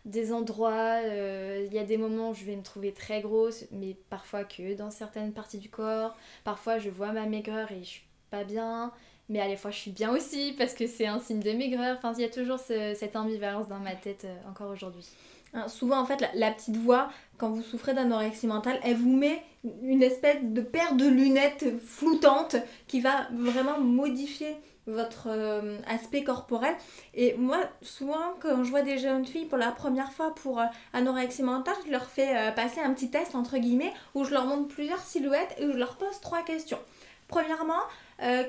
des 0.06 0.34
endroits. 0.34 1.00
euh, 1.04 1.66
Il 1.68 1.74
y 1.74 1.80
a 1.80 1.84
des 1.84 1.98
moments 1.98 2.32
où 2.32 2.34
je 2.34 2.44
vais 2.46 2.56
me 2.56 2.64
trouver 2.64 2.92
très 2.94 3.22
grosse, 3.22 3.66
mais 3.72 3.96
parfois 4.10 4.44
que 4.44 4.76
dans 4.76 4.92
certaines 4.92 5.34
parties 5.34 5.60
du 5.60 5.70
corps. 5.70 6.16
Parfois 6.44 6.78
je 6.80 6.90
vois 6.90 7.12
ma 7.12 7.26
maigreur 7.26 7.72
et 7.72 7.84
je 7.84 7.90
suis 7.90 8.04
pas 8.30 8.44
bien, 8.44 8.92
mais 9.30 9.40
à 9.40 9.48
la 9.48 9.58
fois 9.58 9.72
je 9.72 9.78
suis 9.78 9.92
bien 9.92 10.12
aussi 10.12 10.54
parce 10.58 10.74
que 10.74 10.88
c'est 10.88 11.08
un 11.08 11.20
signe 11.20 11.40
de 11.42 11.52
maigreur. 11.52 11.98
Enfin, 11.98 12.14
il 12.18 12.22
y 12.22 12.26
a 12.26 12.30
toujours 12.30 12.60
ce- 12.60 12.94
cette 12.96 13.16
ambivalence 13.16 13.68
dans 13.68 13.80
ma 13.80 13.96
tête 13.96 14.26
euh, 14.26 14.50
encore 14.50 14.72
aujourd'hui. 14.72 15.08
Hein, 15.54 15.68
souvent, 15.68 16.00
en 16.00 16.06
fait, 16.06 16.22
la, 16.22 16.30
la 16.34 16.52
petite 16.52 16.78
voix, 16.78 17.10
quand 17.38 17.50
vous 17.50 17.62
souffrez 17.62 17.94
d'anorexie 17.94 18.48
mentale, 18.48 18.80
elle 18.84 18.96
vous 18.96 19.14
met 19.14 19.44
une 19.84 20.02
espèce 20.02 20.38
de 20.42 20.62
paire 20.62 20.96
de 20.96 21.06
lunettes 21.06 21.78
floutantes 21.86 22.56
qui 22.88 23.02
va 23.02 23.28
vraiment 23.34 23.78
modifier 23.82 24.56
votre 24.88 25.28
euh, 25.28 25.78
aspect 25.88 26.24
corporel. 26.24 26.76
Et 27.14 27.34
moi, 27.36 27.60
souvent, 27.82 28.34
quand 28.40 28.64
je 28.64 28.70
vois 28.70 28.82
des 28.82 28.98
jeunes 28.98 29.26
filles 29.26 29.46
pour 29.46 29.58
la 29.58 29.72
première 29.72 30.12
fois 30.12 30.34
pour 30.36 30.60
euh, 30.60 30.66
anorexie 30.94 31.44
mentale, 31.44 31.76
je 31.86 31.92
leur 31.92 32.06
fais 32.06 32.36
euh, 32.36 32.52
passer 32.52 32.80
un 32.82 32.94
petit 32.94 33.10
test, 33.10 33.36
entre 33.36 33.58
guillemets, 33.58 33.94
où 34.16 34.24
je 34.24 34.32
leur 34.32 34.46
montre 34.46 34.68
plusieurs 34.68 35.02
silhouettes 35.02 35.56
et 35.58 35.66
où 35.66 35.74
je 35.74 35.78
leur 35.78 35.98
pose 35.98 36.20
trois 36.22 36.44
questions. 36.44 36.80
Premièrement, 37.28 37.80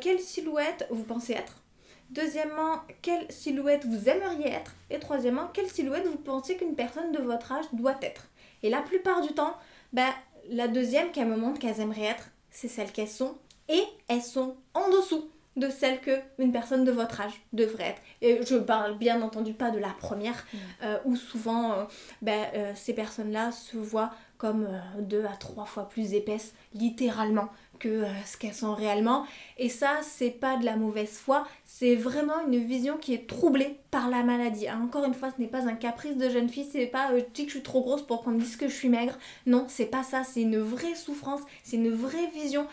quelle 0.01 0.19
silhouette 0.19 0.89
vous 0.91 1.05
pensez 1.05 1.35
être? 1.35 1.63
Deuxièmement, 2.11 2.81
quelle 3.01 3.31
silhouette 3.31 3.87
vous 3.87 4.09
aimeriez 4.09 4.49
être? 4.49 4.75
Et 4.91 4.99
troisièmement, 4.99 5.49
quelle 5.55 5.71
silhouette 5.71 6.05
vous 6.05 6.19
pensez 6.19 6.57
qu'une 6.57 6.75
personne 6.75 7.13
de 7.13 7.23
votre 7.23 7.53
âge 7.53 7.65
doit 7.73 7.97
être? 8.03 8.27
Et 8.65 8.71
la 8.71 8.83
plupart 8.83 9.23
du 9.23 9.33
temps, 9.35 9.57
bah, 9.93 10.11
la 10.51 10.67
deuxième 10.67 11.13
qu'elles 11.13 11.29
me 11.29 11.37
montrent 11.37 11.61
qu'elles 11.61 11.81
aimeraient 11.81 12.03
être, 12.03 12.29
c'est 12.51 12.67
celle 12.67 12.91
qu'elles 12.91 13.09
sont. 13.09 13.37
Et 13.69 13.83
elles 14.09 14.21
sont 14.23 14.57
en 14.75 14.91
dessous 14.91 15.31
de 15.57 15.69
celle 15.69 16.01
que 16.01 16.19
une 16.39 16.53
personne 16.53 16.85
de 16.85 16.93
votre 16.93 17.21
âge 17.21 17.33
devrait 17.53 17.91
être. 17.91 18.03
Et 18.21 18.41
je 18.45 18.57
parle 18.57 18.97
bien 18.97 19.21
entendu 19.23 19.53
pas 19.53 19.71
de 19.71 19.79
la 19.79 19.91
première, 19.91 20.45
mm. 20.53 20.59
euh, 20.85 20.99
où 21.05 21.17
souvent 21.17 21.73
euh, 21.73 21.85
ben, 22.23 22.47
euh, 22.55 22.73
ces 22.75 22.95
personnes-là 22.95 23.53
se 23.53 23.77
voient 23.77 24.13
comme 24.39 24.69
deux 24.99 25.25
à 25.25 25.37
trois 25.37 25.67
fois 25.67 25.89
plus 25.89 26.15
épaisses, 26.15 26.53
littéralement, 26.75 27.49
que 27.79 28.05
ce 28.27 28.37
qu'elles 28.37 28.55
sont 28.55 28.75
réellement. 28.75 29.25
Et 29.57 29.69
ça, 29.69 30.01
c'est 30.03 30.31
pas 30.31 30.57
de 30.57 30.65
la 30.65 30.75
mauvaise 30.77 31.17
foi, 31.17 31.47
c'est 31.75 31.97
vraiment 31.97 32.47
une 32.47 32.63
vision 32.63 32.99
qui 32.99 33.15
est 33.15 33.27
troublée 33.27 33.79
par 33.91 34.11
la 34.11 34.23
maladie. 34.23 34.69
Hein, 34.69 34.83
encore 34.85 35.07
une 35.07 35.15
fois, 35.15 35.31
ce 35.35 35.41
n'est 35.41 35.49
pas 35.49 35.67
un 35.67 35.75
caprice 35.75 36.19
de 36.19 36.29
jeune 36.29 36.51
fille, 36.51 36.69
c'est 36.71 36.87
pas 36.87 37.09
je 37.17 37.25
dis 37.33 37.45
que 37.45 37.49
je 37.49 37.57
suis 37.57 37.63
trop 37.63 37.81
grosse 37.81 38.03
pour 38.03 38.23
qu'on 38.23 38.33
me 38.33 38.39
dise 38.39 38.57
que 38.57 38.69
je 38.69 38.75
suis 38.75 38.91
maigre. 38.91 39.19
Non, 39.47 39.65
c'est 39.69 39.87
pas 39.87 40.03
ça, 40.03 40.23
c'est 40.23 40.43
une 40.43 40.59
vraie 40.59 40.95
souffrance, 40.95 41.41
c'est 41.63 41.77
une 41.77 41.91
vraie 41.91 42.27
vision 42.35 42.67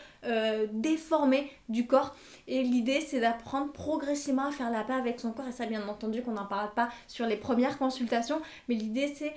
déformée 0.73 1.49
du 1.69 1.87
corps. 1.87 2.13
Et 2.49 2.61
l'idée, 2.61 2.99
c'est 2.99 3.21
d'apprendre 3.21 3.71
progressivement 3.71 4.47
à 4.47 4.51
faire 4.51 4.69
la 4.69 4.83
paix 4.83 4.93
avec 4.93 5.21
son 5.21 5.31
corps. 5.31 5.47
Et 5.47 5.53
ça, 5.53 5.65
bien 5.65 5.87
entendu, 5.87 6.21
qu'on 6.21 6.33
n'en 6.33 6.45
parle 6.45 6.73
pas 6.73 6.89
sur 7.07 7.25
les 7.25 7.37
premières 7.37 7.77
consultations. 7.77 8.41
Mais 8.67 8.75
l'idée, 8.75 9.07
c'est 9.15 9.33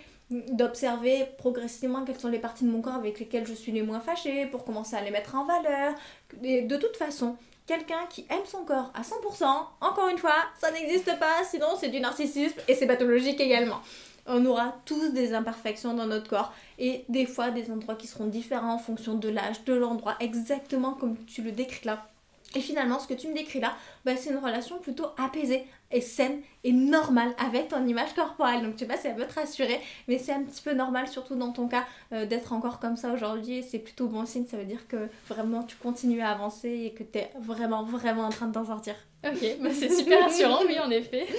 d'observer 0.51 1.27
progressivement 1.39 2.05
quelles 2.05 2.19
sont 2.19 2.29
les 2.29 2.41
parties 2.41 2.65
de 2.65 2.71
mon 2.71 2.81
corps 2.81 2.95
avec 2.95 3.21
lesquelles 3.21 3.47
je 3.47 3.55
suis 3.55 3.71
les 3.71 3.83
moins 3.83 4.01
fâchée, 4.01 4.47
pour 4.47 4.65
commencer 4.65 4.97
à 4.97 5.03
les 5.03 5.13
mettre 5.13 5.37
en 5.37 5.45
valeur. 5.45 5.95
De 6.43 6.77
toute 6.77 6.97
façon, 6.97 7.37
quelqu'un 7.67 8.07
qui 8.11 8.27
aime 8.31 8.45
son 8.45 8.65
corps 8.65 8.93
à 8.95 9.03
100%, 9.03 9.45
encore 9.81 10.09
une 10.09 10.19
fois, 10.19 10.35
ça 10.61 10.71
n'existe 10.71 11.19
pas, 11.19 11.45
sinon 11.45 11.69
c'est 11.79 11.89
du 11.89 12.01
narcissisme 12.01 12.61
et 12.69 12.75
c'est 12.75 12.87
pathologique 12.87 13.41
également. 13.41 13.81
On 14.27 14.45
aura 14.47 14.77
tous 14.85 15.13
des 15.13 15.35
imperfections 15.35 15.95
dans 15.95 16.07
notre 16.07 16.29
corps 16.29 16.53
et 16.79 17.05
des 17.09 17.27
fois 17.27 17.51
des 17.51 17.71
endroits 17.71 17.97
qui 17.97 18.07
seront 18.07 18.27
différents 18.27 18.75
en 18.75 18.79
fonction 18.79 19.15
de 19.15 19.29
l'âge, 19.29 19.65
de 19.65 19.75
l'endroit, 19.75 20.17
exactement 20.21 20.93
comme 20.93 21.17
tu 21.27 21.43
le 21.43 21.53
décris 21.53 21.87
là. 21.87 22.07
Et 22.55 22.61
finalement, 22.61 22.99
ce 22.99 23.09
que 23.09 23.15
tu 23.15 23.29
me 23.29 23.35
décris 23.35 23.61
là, 23.61 23.75
bah, 24.05 24.13
c'est 24.17 24.31
une 24.31 24.37
relation 24.37 24.79
plutôt 24.79 25.07
apaisée 25.17 25.65
et 25.93 26.01
saine 26.01 26.41
et 26.65 26.73
normale 26.73 27.35
avec 27.39 27.69
ton 27.69 27.87
image 27.87 28.15
corporelle. 28.15 28.63
Donc 28.63 28.77
tu 28.77 28.85
vois, 28.85 28.97
ça 28.97 29.11
veut 29.11 29.27
te 29.27 29.35
rassurer, 29.35 29.81
mais 30.09 30.19
c'est 30.19 30.33
un 30.33 30.43
petit 30.43 30.63
peu 30.63 30.73
normal, 30.73 31.09
surtout 31.09 31.35
dans 31.35 31.53
ton 31.53 31.69
cas, 31.69 31.85
euh, 32.13 32.27
d'être 32.27 32.53
encore 32.53 32.79
comme 32.81 32.97
ça 32.97 33.13
aujourd'hui. 33.13 33.63
C'est 33.63 33.79
plutôt 33.79 34.07
bon 34.07 34.27
signe, 34.27 34.47
ça 34.47 34.57
veut 34.57 34.65
dire 34.65 34.87
que 34.89 35.09
vraiment 35.29 35.63
tu 35.63 35.77
continues 35.77 36.21
à 36.21 36.31
avancer 36.31 36.71
et 36.71 36.93
que 36.93 37.03
tu 37.03 37.19
es 37.19 37.31
vraiment, 37.39 37.83
vraiment 37.85 38.25
en 38.25 38.31
train 38.31 38.47
de 38.47 38.53
t'en 38.53 38.65
sortir. 38.65 38.95
Ok, 39.25 39.59
bah, 39.61 39.71
c'est 39.73 39.91
super 39.91 40.21
rassurant, 40.23 40.61
oui, 40.67 40.79
en 40.79 40.91
effet. 40.91 41.27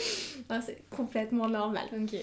Ah, 0.49 0.59
c'est 0.61 0.83
complètement 0.89 1.47
normal. 1.47 1.85
Ok. 1.99 2.15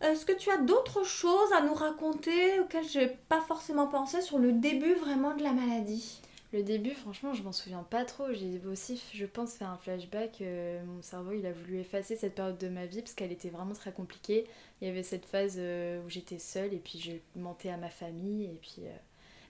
Est-ce 0.00 0.24
que 0.24 0.32
tu 0.32 0.50
as 0.50 0.58
d'autres 0.58 1.04
choses 1.04 1.52
à 1.52 1.62
nous 1.62 1.74
raconter 1.74 2.60
auxquelles 2.60 2.88
je 2.88 3.00
n'ai 3.00 3.08
pas 3.28 3.40
forcément 3.40 3.88
pensé 3.88 4.20
sur 4.20 4.38
le 4.38 4.52
début 4.52 4.94
vraiment 4.94 5.34
de 5.34 5.42
la 5.42 5.52
maladie? 5.52 6.20
Le 6.52 6.62
début, 6.62 6.92
franchement, 6.92 7.34
je 7.34 7.42
m'en 7.42 7.52
souviens 7.52 7.82
pas 7.82 8.04
trop. 8.04 8.32
J'ai 8.32 8.60
aussi, 8.66 9.02
je 9.12 9.26
pense, 9.26 9.54
faire 9.54 9.70
un 9.70 9.78
flashback. 9.78 10.40
Euh, 10.40 10.82
mon 10.84 11.02
cerveau, 11.02 11.32
il 11.32 11.44
a 11.44 11.52
voulu 11.52 11.78
effacer 11.78 12.14
cette 12.16 12.34
période 12.34 12.58
de 12.58 12.68
ma 12.68 12.86
vie 12.86 13.02
parce 13.02 13.14
qu'elle 13.14 13.32
était 13.32 13.50
vraiment 13.50 13.72
très 13.72 13.92
compliquée. 13.92 14.46
Il 14.80 14.88
y 14.88 14.90
avait 14.90 15.02
cette 15.02 15.26
phase 15.26 15.56
euh, 15.58 16.00
où 16.04 16.08
j'étais 16.08 16.38
seule 16.38 16.72
et 16.72 16.78
puis 16.78 17.00
je 17.00 17.40
mentais 17.40 17.70
à 17.70 17.76
ma 17.76 17.90
famille. 17.90 18.44
Et 18.44 18.58
puis, 18.62 18.82
euh, 18.82 18.96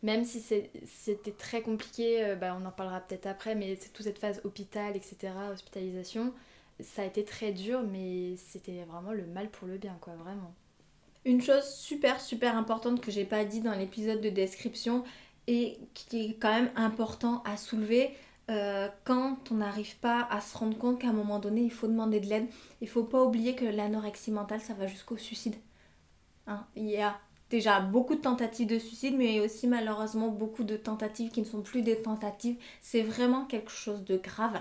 même 0.02 0.24
si 0.24 0.40
c'était 0.86 1.32
très 1.32 1.60
compliqué, 1.60 2.34
bah, 2.40 2.56
on 2.58 2.64
en 2.64 2.70
parlera 2.70 3.00
peut-être 3.00 3.26
après, 3.26 3.54
mais 3.54 3.76
toute 3.76 4.04
cette 4.04 4.18
phase 4.18 4.40
hôpital, 4.44 4.96
etc., 4.96 5.32
hospitalisation, 5.52 6.32
ça 6.80 7.02
a 7.02 7.04
été 7.04 7.24
très 7.24 7.52
dur, 7.52 7.82
mais 7.82 8.36
c'était 8.36 8.84
vraiment 8.84 9.12
le 9.12 9.26
mal 9.26 9.50
pour 9.50 9.66
le 9.66 9.78
bien, 9.78 9.96
quoi, 10.00 10.14
vraiment. 10.14 10.54
Une 11.24 11.42
chose 11.42 11.64
super 11.64 12.20
super 12.20 12.56
importante 12.56 13.00
que 13.00 13.10
j'ai 13.10 13.24
pas 13.24 13.44
dit 13.44 13.60
dans 13.60 13.74
l'épisode 13.74 14.20
de 14.20 14.28
description, 14.30 15.02
et 15.46 15.78
qui 15.94 16.26
est 16.26 16.34
quand 16.34 16.52
même 16.52 16.70
important 16.76 17.42
à 17.44 17.56
soulever 17.56 18.14
euh, 18.48 18.88
quand 19.04 19.50
on 19.50 19.56
n'arrive 19.56 19.96
pas 19.98 20.26
à 20.30 20.40
se 20.40 20.56
rendre 20.56 20.78
compte 20.78 21.00
qu'à 21.00 21.08
un 21.08 21.12
moment 21.12 21.38
donné, 21.40 21.62
il 21.62 21.72
faut 21.72 21.88
demander 21.88 22.20
de 22.20 22.26
l'aide. 22.26 22.46
Il 22.80 22.88
faut 22.88 23.02
pas 23.02 23.22
oublier 23.22 23.56
que 23.56 23.64
l'anorexie 23.64 24.30
mentale, 24.30 24.60
ça 24.60 24.74
va 24.74 24.86
jusqu'au 24.86 25.16
suicide. 25.16 25.56
Hein, 26.46 26.64
il 26.76 26.86
y 26.86 26.98
a 26.98 27.18
déjà 27.50 27.80
beaucoup 27.80 28.14
de 28.14 28.20
tentatives 28.20 28.66
de 28.66 28.78
suicide, 28.78 29.14
mais 29.16 29.40
aussi 29.40 29.66
malheureusement 29.66 30.28
beaucoup 30.28 30.64
de 30.64 30.76
tentatives 30.76 31.30
qui 31.30 31.40
ne 31.40 31.46
sont 31.46 31.62
plus 31.62 31.82
des 31.82 32.02
tentatives. 32.02 32.56
C'est 32.80 33.02
vraiment 33.02 33.44
quelque 33.44 33.70
chose 33.70 34.04
de 34.04 34.16
grave 34.16 34.60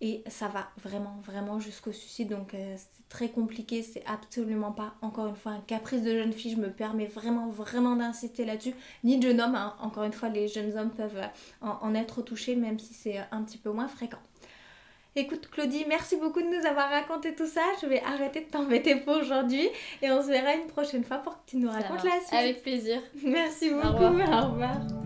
et 0.00 0.22
ça 0.26 0.48
va 0.48 0.68
vraiment, 0.82 1.20
vraiment 1.24 1.60
jusqu'au 1.60 1.92
suicide. 1.92 2.28
Donc 2.28 2.54
euh, 2.54 2.74
c'est 2.76 3.08
très 3.08 3.28
compliqué, 3.28 3.82
c'est 3.82 4.04
absolument 4.06 4.72
pas, 4.72 4.94
encore 5.02 5.28
une 5.28 5.36
fois, 5.36 5.52
un 5.52 5.60
caprice 5.60 6.02
de 6.02 6.10
jeune 6.10 6.32
fille. 6.32 6.52
Je 6.52 6.60
me 6.60 6.70
permets 6.70 7.06
vraiment, 7.06 7.48
vraiment 7.48 7.96
d'insister 7.96 8.44
là-dessus. 8.44 8.74
Ni 9.04 9.18
de 9.18 9.28
jeune 9.28 9.40
homme, 9.40 9.54
hein. 9.54 9.76
encore 9.80 10.04
une 10.04 10.12
fois, 10.12 10.28
les 10.28 10.48
jeunes 10.48 10.76
hommes 10.76 10.90
peuvent 10.90 11.16
euh, 11.16 11.28
en 11.60 11.94
être 11.94 12.22
touchés, 12.22 12.56
même 12.56 12.78
si 12.78 12.94
c'est 12.94 13.18
un 13.30 13.42
petit 13.42 13.58
peu 13.58 13.70
moins 13.70 13.88
fréquent. 13.88 14.18
Écoute 15.16 15.48
Claudie, 15.48 15.84
merci 15.88 16.16
beaucoup 16.16 16.42
de 16.42 16.48
nous 16.48 16.66
avoir 16.66 16.90
raconté 16.90 17.36
tout 17.36 17.46
ça. 17.46 17.62
Je 17.80 17.86
vais 17.86 18.02
arrêter 18.02 18.40
de 18.40 18.46
t'embêter 18.46 18.96
pour 18.96 19.16
aujourd'hui 19.18 19.68
et 20.02 20.10
on 20.10 20.20
se 20.20 20.26
verra 20.26 20.54
une 20.54 20.66
prochaine 20.66 21.04
fois 21.04 21.18
pour 21.18 21.34
que 21.34 21.50
tu 21.50 21.56
nous 21.56 21.70
racontes 21.70 22.02
la 22.02 22.20
suite. 22.20 22.32
Avec 22.32 22.62
plaisir. 22.62 23.00
Merci 23.22 23.70
beaucoup. 23.70 24.02
Au 24.02 24.08
revoir. 24.08 25.03